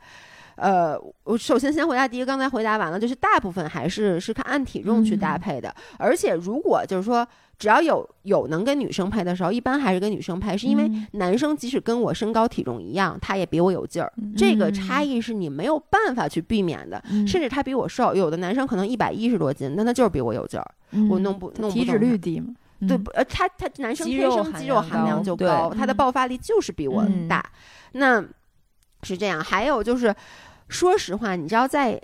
[0.57, 7.25] 呃，我首先先回答第一个，刚才回答完了，就是大部分还是是看按体重去搭嗯配的，而且如果就是说
[7.59, 11.07] 只要有有能跟女生配的时候，一般还是跟女生配，是因为嗯。
[11.13, 14.33] 男生即使跟我身高体重一样，他也比我有劲儿，嗯。
[14.35, 17.01] 这个差异是你没有办法去避免的。
[17.11, 17.27] 嗯。
[17.27, 20.71] 甚至他比我瘦，有的男生可能一百一十多斤，但他就是比我有劲儿，
[21.09, 22.53] 我嗯弄不弄不体脂率低嘛？
[22.87, 25.97] 对，呃，他他男生天生肌肉含量就高，他的嗯。
[25.97, 27.27] 爆发力就是比我嗯。
[27.27, 27.43] 大。
[27.93, 28.23] 那
[29.03, 30.13] 是这样，还有就是，
[30.67, 32.01] 说实话，你知道在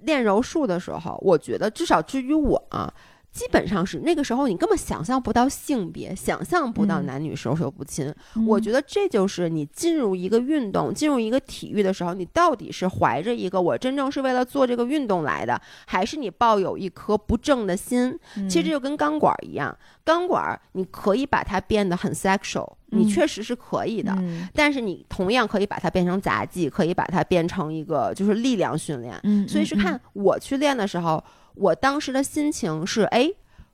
[0.00, 2.92] 练柔术的时候，我觉得至少至于我啊。
[3.30, 8.12] 基本上是那个时候，你根本想象不到性别，想象不到嗯男女授受不亲。
[8.34, 18.18] 嗯我觉得这就是你进入一个运动、进入一个体育的时候，你到底是怀着一个我真正是为了做这个运动来的，还是你抱有一颗不正的心？
[18.36, 24.12] 嗯其实这就跟钢管一样，钢管你可以把它变得很 sexual，你嗯确实是可以的。
[24.18, 29.14] 嗯但是你同样可以把它变成杂技，可以把它变成一个就是力量训练。
[29.46, 31.22] 所以是看我去练的时候，
[31.58, 33.30] 我当时的心情是：哎，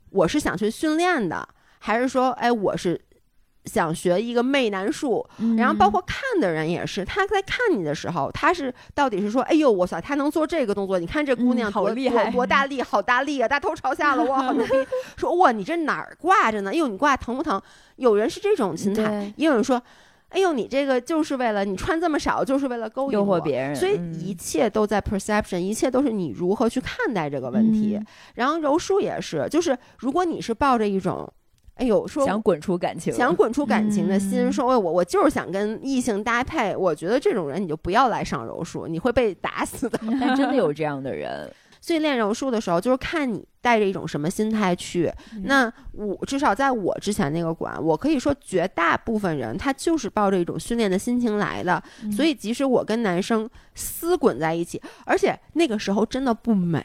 [0.09, 1.47] 我是想去训练的，
[1.79, 2.99] 还是说，哎，我是
[3.65, 5.27] 想学一个媚男术？
[5.39, 10.97] 嗯然后包括看的人也是，他在看你的时候，他是到底是说，哎呦，我操，他能做这个动作？
[10.99, 14.73] 你看这姑嗯娘多、好厉害多多大力，好大力啊，大头朝下了，哇，好牛逼！
[15.17, 16.71] 说哇，你这哪儿挂着呢？
[16.71, 17.61] 哎呦，你挂疼不疼？
[17.97, 19.81] 有人是这种心态，也有人说，
[20.35, 27.95] 哎呦，你这个就是为了你穿这么少，就是为了勾引诱惑我别人，所以嗯一切都在 perception，一切都是你如何去看待这个问题。
[27.95, 28.05] 嗯。
[28.35, 31.31] 然后柔术也是，就是如果你是抱着一种，
[31.75, 34.51] 哎呦，说想滚出感情，想滚出感情的心，嗯。
[34.51, 39.97] 说哎我我就是想跟异性搭配，我觉得这种人你就不要来上柔术，你会被打死的。
[40.19, 41.49] 但真的有这样的人，
[41.85, 45.05] 所以练柔术的时候，就是看你带着一种什么心态去。
[45.33, 51.81] 嗯那我至少在我之前那个馆，我可以说绝大部分人他就是抱着一种训练的心情来的。
[52.01, 56.83] 嗯所以即使我跟男生厮滚在一起，而且那个时候真的不美。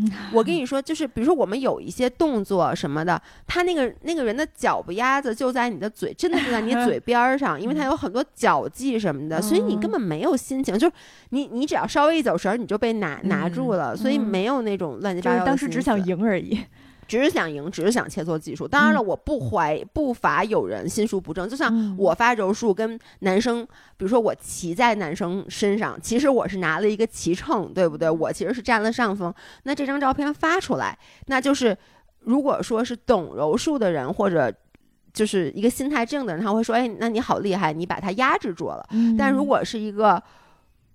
[0.00, 10.94] 嗯我跟你说，就是比如说我们有一些动作什么的，他那个那个人的脚不丫子就在你的嘴，真的就在你嘴边儿上，因为他有很多脚技什么的，所以你根本没有心情，就是
[11.30, 15.44] 你你只要稍微一走神儿，你就被拿拿住了，所以嗯没有那种乱七八糟。
[15.44, 16.58] 当时只想赢而已。
[17.10, 18.68] 只是想赢，只是想切磋技术。
[18.68, 28.08] 当然了，我不怀不乏有人心术不正，就像嗯我发柔术跟男生，比如说我骑在男生身上，其实我是拿了一个骑乘，对不对？
[28.08, 29.34] 我其实是占了上风。
[29.64, 30.96] 那这张照片发出来，
[31.26, 31.76] 那就是
[32.20, 34.54] 如果说是懂柔术的人或者。
[35.12, 40.22] 就是一个心态正的人，他会说：“哎，那你好厉害，你把他压制住了。”嗯但如果是一个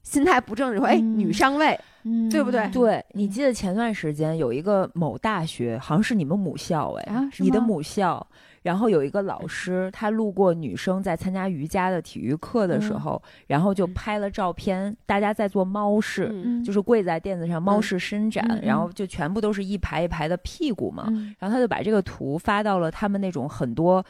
[0.06, 1.20] 心态不正的人，说：“哎，嗯。
[1.20, 2.30] 女上位，嗯。
[2.30, 2.70] 对不对？
[2.72, 3.04] 对。
[3.12, 8.26] 你记得前段时间有一个某大学，好像是你们母校哎，啊你的母校。
[8.62, 13.00] 然后有一个老师，他路过女生在参加瑜伽的体育课的时嗯。
[13.00, 16.34] 候，然后就嗯拍了照片，大家在做猫式，
[16.64, 21.06] 就是跪在垫子上猫嗯式伸展，然后就全部都是一排一排的屁股嘛。
[21.10, 21.36] 嗯。
[21.40, 24.04] 然后他就把这个图发到了他们那种很多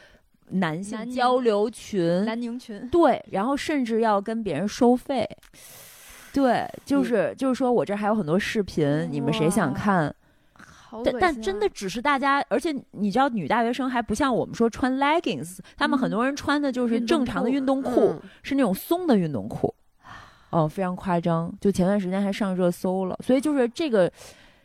[0.51, 5.27] 男性交流群，南宁群，对，然后甚至要跟别人收费。
[6.35, 10.13] 对，就是、就是说我这儿还有很多视频，你们谁想看？
[11.03, 19.73] 但但真的只是大家，而且你知道，女大学生还不像我们说穿 leggings，他们很嗯多人穿的就是正常的裤运动裤，嗯是那种松的运动裤。
[20.49, 23.17] 哦，非常夸张，就前段时间还上热搜了。
[23.23, 24.11] 所以就是这个，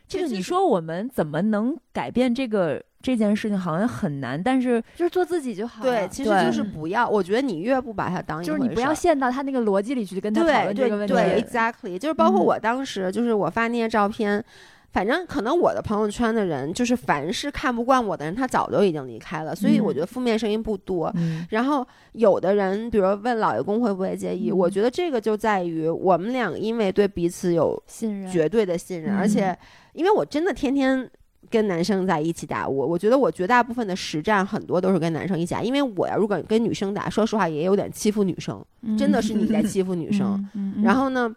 [0.07, 4.41] 这个你说我们怎么能改变这个这件事情，好像很难。
[4.41, 5.91] 但是就是做自己就好了。
[5.91, 7.07] 对，其实就是不要。
[7.07, 11.13] 我觉得你越不把它当一就是你不要陷到他那个逻辑里去跟他讨论这个问题。
[11.13, 14.43] 对，exactly，就是包括嗯我当时，就是我发那些照片，
[14.91, 21.11] 反正可能我的朋友圈的人，就是凡是看不惯我的人，他早就已经离开了，所以我嗯觉得负面声音不多。
[21.15, 29.57] 嗯然后有的人，比如问老爷公会不会介意，嗯我觉得这个就在于我们俩因为对彼此有信任，绝对的信任，嗯而且
[29.93, 31.09] 因为我真的天天。
[31.49, 38.63] 跟男生在一起打，我我觉得我绝大部分的实战很多都是跟男生一起打，因为我要，如果跟女生打，说实话也有点欺负女生，
[38.97, 40.47] 真的是你在欺负女生。
[40.83, 41.33] 然后呢，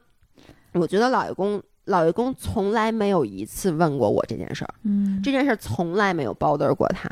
[0.72, 7.09] 我觉得老爷公老爷公从来没有一次问过我这件事儿，嗯，这件事儿从来没有 bother 过他。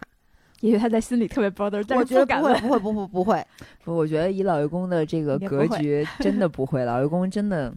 [0.61, 3.47] 因为他在心里特别 bother，但是我觉得不会，不会，不会，不会。
[3.83, 6.85] 不，我觉得以老爷公的这个格局，真的不会。
[6.85, 7.75] 老爷公真的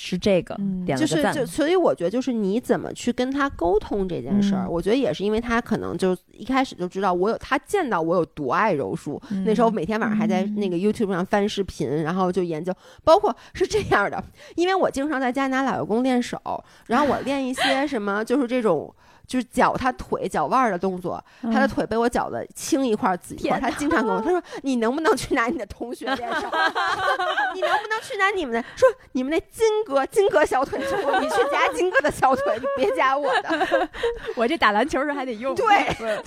[0.00, 1.34] 是这个，嗯就是点了个赞。
[1.34, 12.72] 就所以我觉得就是你怎么去跟他沟通这件事儿，嗯我觉得也是因为他可能就一开始就知道我有他见到我有多爱柔术，那时候嗯每天晚上还在那个嗯 YouTube 上翻视频，然后就研究，
[13.02, 14.22] 包括是这样的，
[14.54, 16.40] 因为我经常在家拿老油工练手，
[16.86, 18.94] 然后我练一些什么就是这种。
[19.28, 26.48] 就是脚他腿、脚腕儿的动作，他的嗯腿被我绞的青一块儿紫一块他经常跟我他说：“你能不能去拿你的同学练手？
[27.54, 28.60] 你能不能去拿你们的？
[28.74, 33.88] 说你们那金哥金哥小腿粗，你去夹金哥的小腿，你别夹我的。
[34.34, 35.54] 我这打篮球时还得用。
[35.56, 36.22] 对对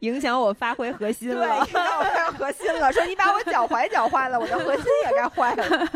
[0.00, 5.88] 影响我发挥核心对，影响我发挥核心了，说你把我脚踝脚坏了，我的核心也该坏了。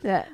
[0.00, 0.24] 对，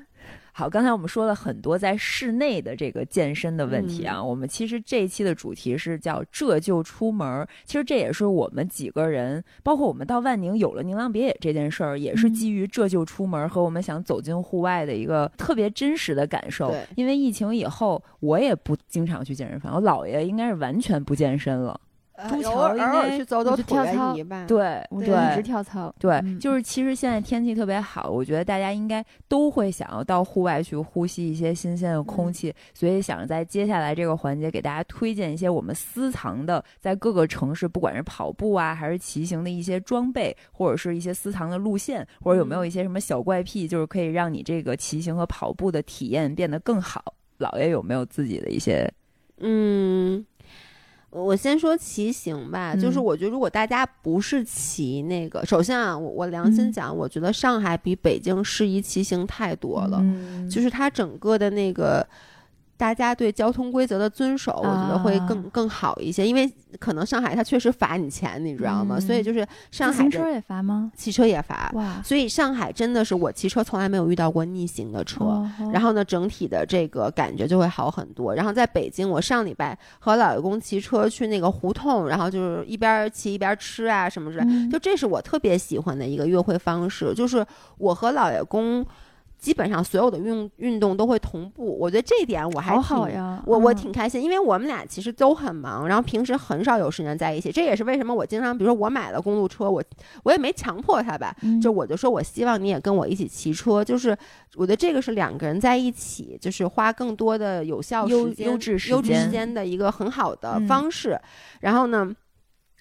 [0.57, 7.49] 好，刚才我们说了很多在室内的这个健身的问题啊，嗯我们其实这一期的主题是叫“这就出门儿”。
[7.67, 16.87] 其实这也是我们几个人，包括我们到万宁有了宁蒗别野这件事儿，也是嗯基于“这就出门儿”和我们想走进户外的一个特别真实的感受对。
[16.95, 21.81] 因为疫情以后，我也不经常去健身房，我姥爷应该是完全不健身了。
[22.29, 24.45] 朱桥偶尔去走走跳操吧。
[24.47, 25.93] 对我就对，一直跳操。
[25.99, 47.15] 对，嗯就是其实现在天气特别好，我觉得大家应该都会想要到户外去呼吸一些新鲜的空气，所以想在接下来这个环节给大家推荐一些我们私藏的，在各个城市，不管是跑步啊还是骑行的一些装备，或者是一些私藏的路线，或者有没有一些什么小怪癖，就是可以让你这个骑行和跑步的体验变得更好。
[47.39, 48.89] 老爷有没有自己的一些？
[49.39, 50.25] 嗯，
[51.15, 62.07] 我先说骑行吧，就是嗯我觉得如果大家不是骑那个，首先啊，我我良心嗯讲，我觉得上海比北京适宜骑行太多了，嗯就是它整个的那个。
[62.77, 66.51] 大家对交通规则的遵守，我觉得会更、啊更好一些，因为
[66.81, 68.97] 可能上海它确实罚你钱，你知道吗？
[68.99, 70.91] 嗯所以就是上海的自行车也罚吗？
[70.97, 75.25] 汽车也罚，哇，所以上海真的是我骑车从来没有遇到过逆行的车。
[75.25, 78.35] 哦然后呢，整体的这个感觉就会好很多。
[78.35, 87.45] 然后在北京，我上礼拜和老爷公骑车去那个胡同，然后就是一边骑一边吃啊什么之类，嗯就这是我特别喜欢的一个约会方式，就是
[87.79, 88.85] 我和老爷公
[89.45, 97.53] 基本上所有的运运动都会同步，我觉得这一点我还好挺好呀，我我嗯挺开心，因为我们俩其实都很忙，然后平时很少有时间在一起。
[97.53, 99.85] 这也是为什么我经常，比如说我买了公路车，我
[100.23, 104.17] 我也没强迫他吧，嗯就我就说我希望你也跟我一起骑车，就是
[104.57, 111.21] 我觉得这个是两个人在一起，就是花更多的有效优时间、优质时优质时间间的一个很好的嗯方式。
[111.61, 112.11] 然后呢？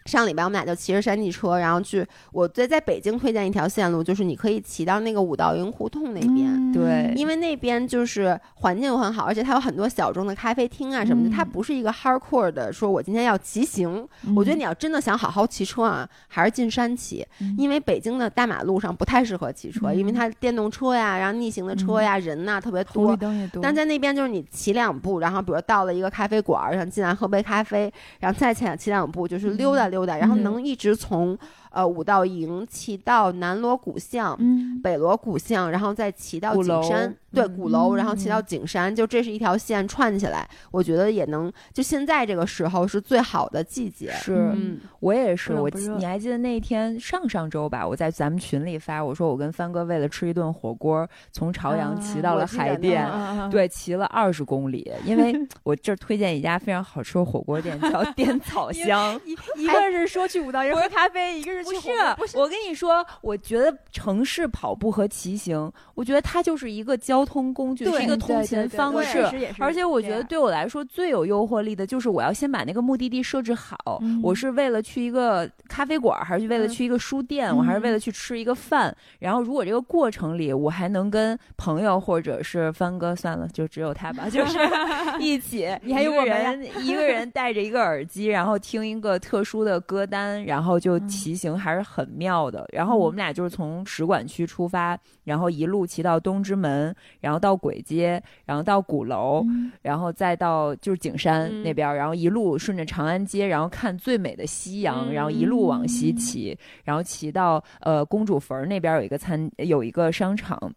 [0.06, 6.51] 上礼拜我们俩就骑着山地车，然后去我在在北京推荐一条线路，就是你可以骑到那个五道营胡同那边。
[6.54, 11.30] 嗯对因为那边就是环境又很好，而且它有很多小众的咖啡厅啊什么的。
[11.30, 14.08] 嗯它不是一个 hardcore 的，说我今天要骑行。
[14.36, 23.16] 我觉得你要真的想好好骑车啊，还是进山骑，嗯因为北京的大马路上不太适合骑车，嗯因为它电动车呀，然后逆行的车呀，人呐特别多。
[23.16, 30.44] 灯也多，但在那边就是你骑两步，然后比如到了一个咖啡馆儿，想进来喝杯咖啡，然后再骑骑两步，就是溜达溜达，然后嗯。
[30.44, 31.38] 能一直从
[31.74, 34.36] 呃五道营骑到南锣鼓巷。
[34.39, 44.11] 嗯北锣鼓巷，然后再骑到鼓楼景山，对嗯鼓楼，然后嗯骑到景山，就这是一条线串起来，我觉得也能，就现在这个时候是最好的季节。
[44.11, 47.88] 是嗯，我也是，我你还记得那天上上周吧？
[47.88, 53.09] 我在咱们群里发，我说我跟帆哥为了吃一顿火锅，从朝阳骑到了海淀。
[53.09, 59.19] 嗯对，骑了二十公里，因为 我这儿推荐一家非常好吃的火锅店，叫 滇草香。
[59.24, 69.24] 一一个是说去五道营喝咖啡，一个是不是我跟你说，我觉得城市跑步和骑行，我觉得它就是一个交通工具，对是一个通勤方式。
[69.59, 78.95] 而且我觉得对我来说最有诱惑力的就是我要先把那个目的地设置好，嗯我是为了去一个咖啡馆，还是为了去一个书店，我还是为了去吃一个饭。
[79.20, 84.57] 然后如果这个过程里我还能跟朋友或者是帆哥，算了，就只有他吧，就是
[85.20, 92.66] 一起，你还有一个我们呀人一个人戴着一个耳机，然后听一个特殊的歌单，然后就嗯骑行，还是很妙的。
[92.72, 110.74] 然后我们俩就是从使馆区出发，然后一路骑到东直门，然后到簋街，然后到鼓楼，嗯然后再到就是景山嗯那边儿，然后一路顺着长安街，然后看最美的夕阳，嗯然后一路往西骑，然后骑到呃公主坟儿那边儿有一个餐有一个商场。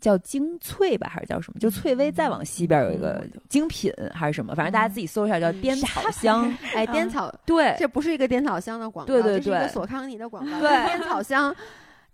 [0.00, 1.60] 叫精粹吧，还是叫什么？
[1.60, 4.54] 就翠微再往西边有一个精品还是什么？
[4.54, 6.56] 反正大家自己搜一下，叫嗯滇草香。
[6.74, 10.60] 哎，嗯滇草，对，这不是一个滇草香的广告，对对对这是一个索康尼的广告。
[10.60, 11.54] 对滇草香，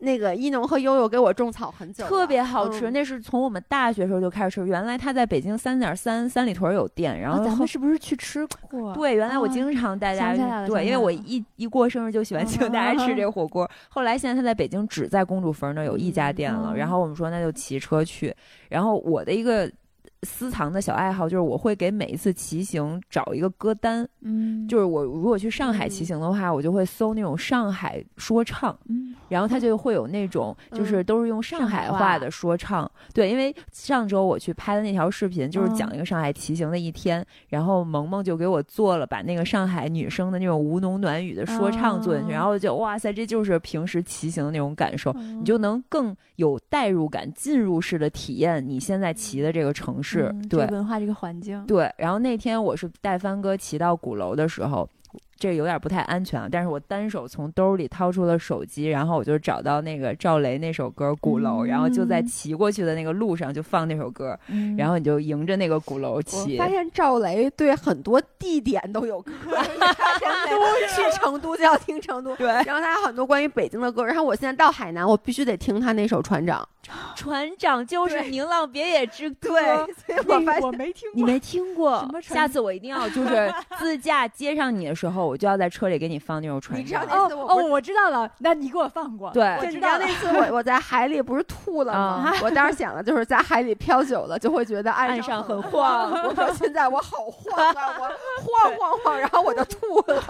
[0.04, 4.66] 那个一农和悠悠给我种草很久了，特别好吃，嗯那是从我们大学时候就开始吃。
[4.66, 8.94] 原来他在北京三点三三里屯有店，然后咱们是不是去吃过？
[8.94, 13.68] 对，原来我啊经常带大家去，对，因为我一一过生日就喜欢请大家吃这个火锅。
[13.88, 18.34] 后来现在他在北京只在公主坟那儿有一家店了，嗯然后我们说那就骑车去。
[18.68, 19.70] 然后我的一个
[20.24, 28.76] 私藏的小爱好就是我会给每一次骑行找一个歌单，嗯，就是我如果去上海嗯骑行的话，我就会搜那种上海说唱。
[28.88, 32.88] 嗯然后它就会有那种，就是嗯都是用上海话的说唱。
[33.12, 45.10] 对，因为上周我去拍的那条视频，就是讲一个上海骑行的一天，然后萌萌就给我做了把那个上海女生的那种吴侬软语的说唱做进去，哦然后就哇塞，这就是平时骑行的那种感受。
[45.16, 51.92] 嗯你就能更有代入感、进入式的体验你现在骑的这个城市，嗯对文化这个环境，对。
[51.96, 54.88] 然后那天我是带帆哥骑到鼓楼的时候，
[55.38, 66.56] 这有点不太安全啊，但是我单手从兜里掏出了手机，然后我就找到那个赵雷那首歌《鼓楼》，然后就在嗯骑过去的那个路上就放那首歌，嗯然后你就迎着那个鼓楼我骑。
[66.56, 69.60] 发现赵雷对很多地点都有歌，成
[70.50, 76.66] 都去成都就要听成都， 对然后他有很多关于北京的歌，然后我现在到海南，我必须得听他那首《船长
[77.16, 79.48] 船长就是对宁浪别野之》，歌。
[79.48, 82.06] 对，所以我发现没听你没听过？
[82.22, 87.08] 下次我一定要就是 自驾接上你的时候，我就要在车里给你放那种船你知道长。
[87.08, 92.30] 哦那次我不是哦，我知道了，那你给我放过，对我知道那次我我在海里不是吐了吗？
[92.30, 98.04] 啊我当时想的就是在海里漂久了，就会觉得岸岸上很很晃我说现在我好晃啊，我
[98.44, 100.22] 晃晃晃，然后我就吐了。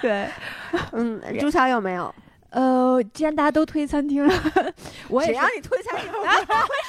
[0.00, 0.26] 对，
[0.92, 2.14] 嗯，朱乔有没有？
[2.50, 4.34] 呃，既然大家都推餐厅了，
[5.08, 6.12] 我也谁让你推餐厅？
[6.20, 6.28] 为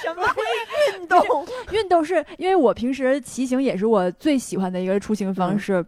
[0.01, 1.47] 什么推运动？
[1.71, 5.75] 运动是因为我平时骑行也是我最喜欢的一个出行方式。
[5.75, 5.85] 嗯，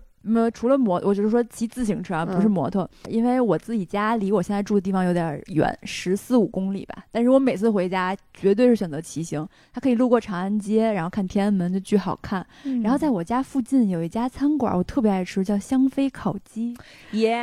[0.54, 7.06] 除了摩，我就是说骑自行车啊，不是嗯摩托，因为我自己家离我现在住的地方有点远，十四五公里吧。
[7.12, 12.46] 但是我每次回家绝对是选择骑行，它可以路过长安街，然后看天安门，就巨好看。
[12.84, 16.76] 然后在我家附近有一家餐馆，我特别爱吃，叫香妃烤鸡，
[17.12, 17.38] 耶、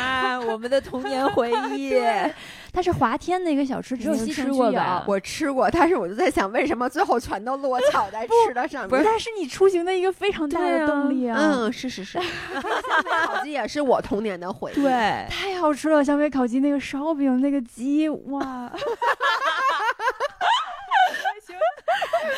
[0.48, 1.94] 我们的童年回忆。
[2.76, 8.90] 它是华天的一个小吃，只有你西城区有吃过吧我吃过，但是我就在想，为什么最后全都落 脚在吃的上面？
[8.90, 11.38] 不是，它是你出行的一个非常大的动力啊！
[11.40, 12.20] 嗯，是是是，
[12.52, 14.74] 香妃烤鸡也是我童年的回忆。
[14.74, 18.70] 对，太好吃了，香妃烤鸡那个烧饼那个鸡，哇！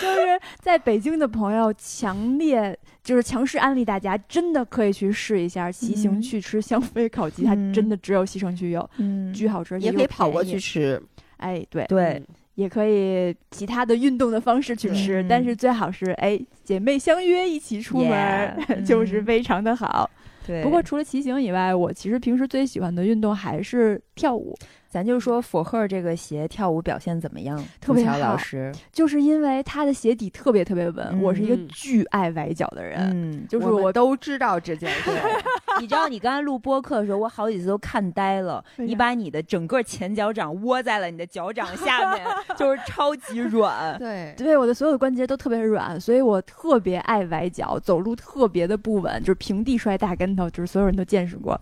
[0.01, 10.59] 就是在北京的朋友，强烈就是强势安利大家，真的可以去试一下骑行嗯去吃香妃烤鸡，它嗯真的只有西城区有，嗯巨好吃，也可以跑过去。
[10.59, 11.01] 吃。
[11.39, 12.23] 哎，对，对，
[12.57, 20.11] 也可以其他的运动的方式去吃，对但是最好是哎姐妹相约一起出门 就是嗯非常的好。
[20.47, 24.57] 对不过除了骑行以外，我其实平时最喜欢的运动还是跳舞，
[24.89, 27.63] 咱就说佛赫这个鞋跳舞表现怎么样？
[27.81, 31.21] 特别好师，就是因为它的鞋底特别特别稳。
[31.21, 35.11] 我是一个嗯巨爱崴脚的人，嗯，就是我都知道这件事。
[35.79, 38.65] 你知道，你刚才录播客的时候，我好几次都看呆了。
[38.77, 42.27] 你把你的整个前脚掌窝在了你的脚掌下面，
[42.57, 43.97] 就是超级软。
[43.99, 51.61] 对，对我的所有的关节都特别软，所以我特别爱崴脚，走路特别的不稳，就是平地摔大跟头，就是所有人都见识过。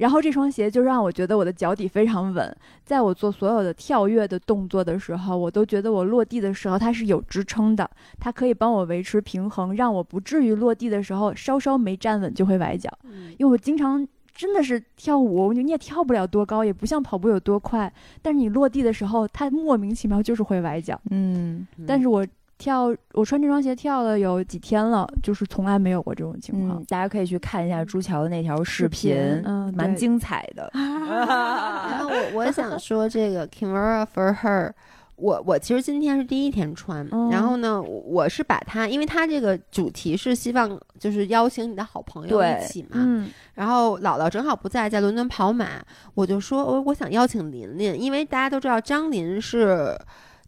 [0.00, 7.88] 然后这双鞋就让我觉得我的脚底非常稳，在我做所有的跳跃的动作的时候，我都觉得我落地的时候它是有支撑的，
[8.18, 12.90] 它可以帮我维持平衡，让我不至于落地的时候稍稍没站稳就会崴脚。
[13.04, 17.92] 嗯因为我经常真的是跳舞，你也跳不了多高，也不像跑步有多快，
[18.22, 20.98] 但是你落地的时候，它莫名其妙就是会崴脚。
[21.10, 22.26] 嗯但是我
[22.60, 26.84] 跳，我穿这双鞋跳了有几天了，就是从来没有过这种情况嗯，。
[26.88, 30.70] 大家可以去看一下朱桥的那条视频，嗯，蛮精彩的。
[30.76, 34.72] 然后我我想说这个 Kimura for her。
[35.16, 45.72] 我我其实今天是第一天穿，嗯然后呢，我我是把它，因为它这个主题是希望就是邀请你的好朋友一起嘛，嗯然后姥姥正好不在，在伦敦跑马，
[46.14, 49.94] 我就说我我想邀请琳琳，因为大家都知道张琳是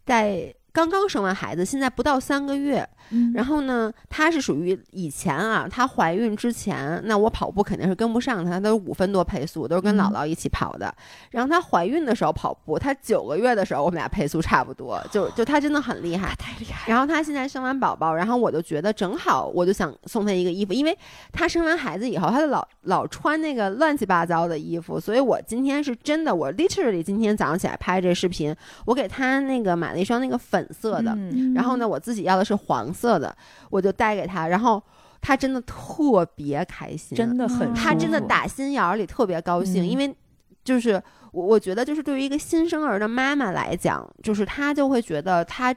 [0.07, 10.91] 在刚刚生完孩子，现在不到三个月，嗯，然后呢，她是属于以前啊，她怀孕之前，那我跑步肯定是跟不上她，她都是五分多配速，都是跟嗯姥姥一起跑的。
[11.29, 16.33] 然后她怀孕的时候跑步，她九个月的时候，我们俩配速差不多，就就她真的很厉害。
[16.39, 16.89] 太厉害。
[16.89, 20.97] 然后她现在生完宝宝，然后我就觉得正好，我就想送她一个衣服，因为
[21.31, 28.55] 她生完孩子以后，她就老老穿那个乱七八糟的衣服，所以我今天是真的，我 literally 今天早上起来拍这视频，
[28.85, 31.53] 我给她那个买了一双那个粉色的，嗯。
[31.53, 33.35] 然后呢，我自己要的是黄色的，
[33.69, 34.81] 我就带给他，然后
[35.21, 39.87] 他真的特别开心，真的很嗯舒服，她真的打心眼儿里特别高兴，嗯。
[39.87, 40.15] 因为
[40.63, 41.01] 就是
[41.31, 45.75] 我我觉得就是对于一个新生儿的妈妈来讲，就是她就会觉得她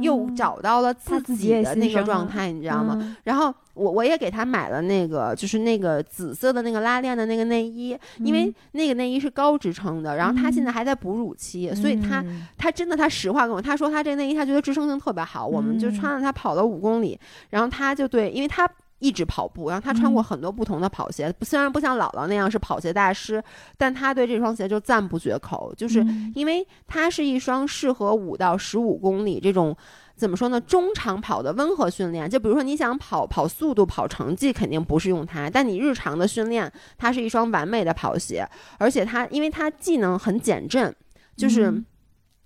[0.00, 2.96] 又找到了自己的那个状态，你知道吗？
[3.00, 3.16] 嗯。
[3.24, 8.54] 然后我我也给他买了那个就是那个紫色的那个拉链的那个内衣，因为嗯。
[8.72, 10.72] 那个内衣是高支撑的，然后他现在嗯。
[10.72, 12.46] 还在哺乳期，所以她嗯。
[12.56, 15.94] 他真的，他实话跟我，他说他这内衣他觉得支撑性特别好，我们就嗯。
[15.94, 17.18] 穿了它跑了五公里，
[17.50, 18.68] 然后他就对，因为他
[18.98, 23.42] 一直跑步，然后他穿过嗯很多不同的跑鞋，虽然不像姥姥那样是跑鞋大师，
[23.76, 29.76] 但他对这双鞋就赞不绝口，就是嗯因为它是一双适合五到十五公里这种。
[30.16, 30.58] 怎么说呢？
[30.58, 35.50] 中长跑的温和训练，就比如说你想跑跑速度、跑成绩，肯定不是用它。
[35.50, 40.90] 但你日常的训练，它是一双完美的跑鞋，而且它因为它技能很减震，
[41.36, 41.84] 就是嗯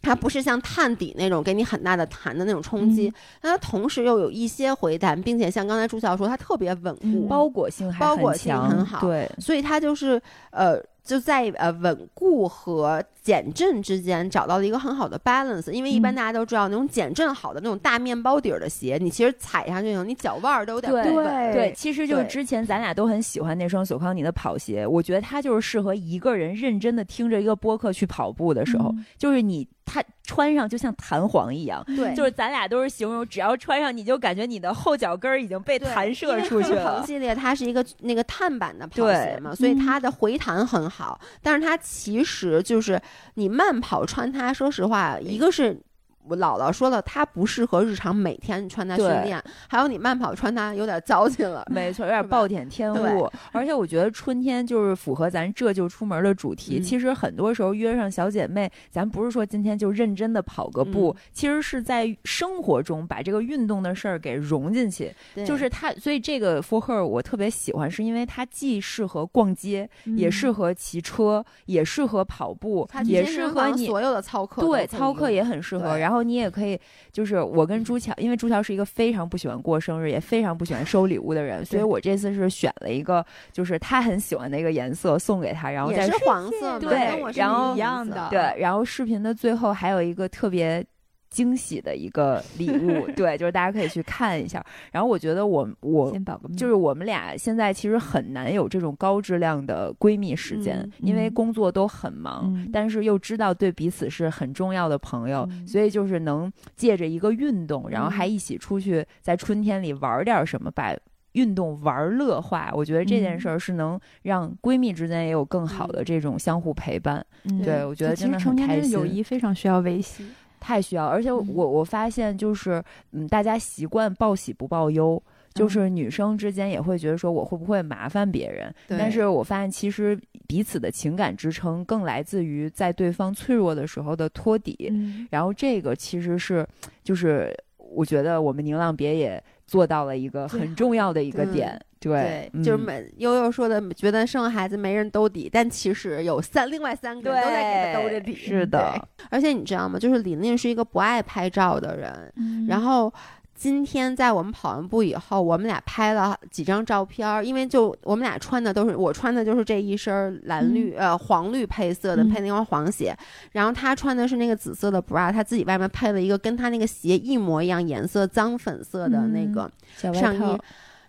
[0.03, 3.15] 它不是像碳底那种给你很大的弹的那种冲击，嗯。
[3.43, 7.29] 但它同时又有一些回弹，并且像刚才朱教说，它特别稳固，嗯。
[7.29, 10.21] 包裹性还包裹性很好对，所以它就是
[10.51, 15.71] 呃就在呃稳固和减震之间找到了一个很好的 balance。
[15.71, 21.27] 因为一般嗯大家都知道，那种减震好的那种大面包底儿的鞋，你其实踩上去以后，你脚腕儿都有点对不稳。
[21.27, 31.85] 对对，其实就是之前咱俩都很喜欢那双索康尼的跑鞋，我觉得它就是适合一个人认真的听着一个播客去跑步的时候，嗯就是你它穿上就像弹簧一样。
[31.97, 37.05] 对就是咱俩都是形容，只要穿上你就感觉你的后脚跟儿已经被弹射出去了。
[37.05, 41.21] 系列它是一个那个碳板的跑鞋嘛，所以它的回弹很好。
[41.43, 43.01] 但是它其实就是
[43.35, 45.81] 你慢跑穿它，说实话，一个是。
[46.29, 51.65] 我姥姥说了，它不适合日常每天穿搭训练，还有你慢跑穿搭有点糟践了。
[51.71, 53.31] 没错， 有点暴殄天物。
[53.53, 56.79] 而且我觉得春天就是符合咱这就出门的主题。
[56.79, 65.13] 嗯其实很多时候约上小姐妹，咱不是说今天就认真的跑个步，嗯其实是在生活中把这个运动的事儿给融进去。
[65.47, 73.87] 就是它，所以这个 for her 我特别喜欢，是因为它既适合逛街，也嗯适合骑车，也适合跑步，也适合你。
[73.87, 75.91] 所有的操课对，操课也很适合。
[75.91, 76.77] 对然后你也可以，
[77.13, 88.27] 就是我跟朱乔，因为朱乔是一个非常不喜欢过生日，也非常不喜欢收礼物的人，所以我这次是选了一个就是他很喜欢的一个颜色送给他，然后也是黄色，对跟我是然后一样的。
[88.29, 90.85] 对，然后视频的最后还有一个特别。
[91.31, 94.63] 惊喜的一个礼物， 对，就是大家可以去看一下。
[94.93, 96.13] 然后我觉得我我
[96.57, 110.95] 就是我们俩现在其实很难有这种高质量的闺蜜时间，嗯因为嗯工作都很忙，嗯但是又知道对彼此是很重要的朋友，嗯所以就是能借着一个运动，然后还嗯一起出去在春天里玩点什么，把
[111.33, 112.73] 运动玩乐化。
[112.75, 117.25] 我觉得这件嗯事儿是能让闺蜜之间也有更好的嗯这种相互陪伴。
[117.45, 120.27] 嗯对我觉得其真的实成年很开心人的友谊非常需要维系。
[120.61, 121.73] 太需要，而且我嗯。
[121.73, 122.83] 我发现就是，
[123.13, 125.21] 嗯，大家习惯报喜不报忧。
[125.53, 128.97] 就嗯是女生之间也会觉得说我会不会麻烦别人，对。
[128.97, 130.17] 但是我发现其实
[130.47, 135.27] 彼此的情感支撑更来自于在对方脆弱的时候的托底，嗯。
[135.29, 136.65] 然后这个其实是
[137.03, 148.35] 就是我觉得我们宁浪别也做到了一个很重要的一个嗯点，对，嗯就是每悠悠说的，觉得生孩子没人兜底，但其实有三另外三个人都在给他兜着底。
[148.35, 149.99] 是的，而且你知道吗？
[149.99, 153.13] 就是琳琳是一个不爱拍照的人，嗯然后。
[153.53, 163.15] 今天在我们跑完步以后，我们俩拍了几张照片儿，因为就我们俩穿的都是我穿的就是这一身儿蓝绿、呃黄绿配色的，嗯配那双黄鞋，
[163.53, 169.71] 然后他穿的是那个紫色的 bra，他自己外面配了一个跟他那个鞋一模一样颜色脏粉色的那嗯个
[170.15, 170.59] 上衣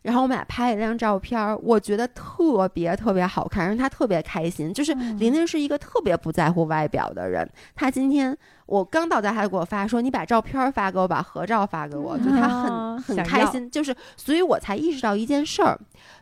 [0.01, 4.73] 然后我们俩拍了一张照片儿，我觉得特别特别好看，让他特别开心。
[4.73, 15.79] 就是嗯琳琳是一个特别不在乎外表的人，她今天我刚到家，她就给我发说：“你把照片儿发给我，把合照发给我。”就她很啊很开心，就是所以我才意识到一件事儿，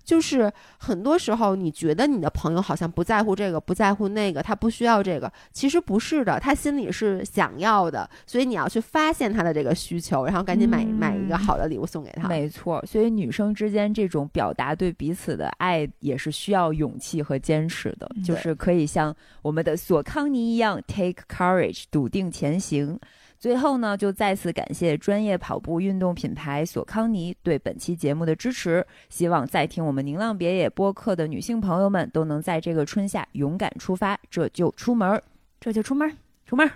[0.09, 12.27] 就是很多时候你觉得你的朋友好像不在乎这个，不在乎那个，他不需要这个，其实不是的，他心里是想要的，所以你要去发现他的这个需求，然后赶紧买、买一个嗯好的礼物送给他。
[12.27, 22.99] 没错，所以女生之间这种表达对彼此的爱也是需要勇气和坚持的，嗯就是可以像我们的索康尼一样，take courage，笃定前行。
[23.39, 28.85] 最后呢，就再次感谢专业跑步运动品牌索康尼对本期节目的支持。
[29.07, 35.23] 希望在听我们宁浪别野播客的女性朋友们都能在这个春夏勇敢出发，这就出门儿，
[35.57, 36.13] 这就出门儿。
[36.45, 36.73] 出门儿。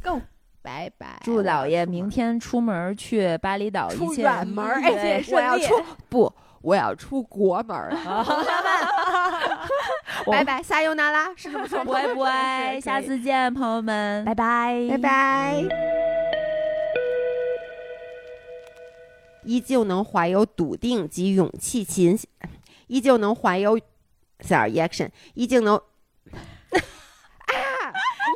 [0.00, 0.22] Go，
[0.62, 2.38] 拜拜，祝老爷明天。
[2.38, 5.74] 出门儿去巴厘岛，一切远门儿，对而且顺利我要出
[6.08, 6.32] 不，
[6.68, 7.90] 我要出国门儿。
[10.26, 11.94] 我拜拜，撒尤那拉，是这么说吗？
[11.94, 15.64] 拜拜，下次见，朋友们，拜拜，拜拜。
[19.44, 22.18] 依旧能怀有笃定及勇气勤，
[22.88, 23.80] 依旧能怀有
[24.40, 25.80] ，sorry action，依旧能。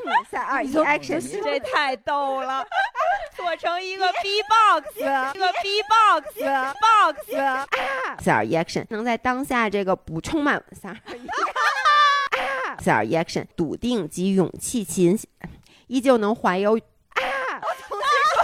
[0.30, 1.20] 三二一，action！
[1.42, 2.64] 这太逗了，
[3.36, 4.96] 做成一个 B-box，
[5.34, 7.16] 一个 B-box，box。
[8.22, 10.98] sorry action，能在当下这个不充满 sorry
[12.82, 15.18] sorry action，笃定及勇气勤，
[15.88, 16.80] 依旧能怀有啊，
[17.88, 18.42] 重新说，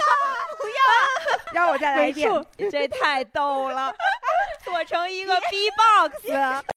[0.59, 2.31] 不要， 让我再来一遍。
[2.71, 3.95] 这太逗了，
[4.65, 6.65] 做成一个 B-box。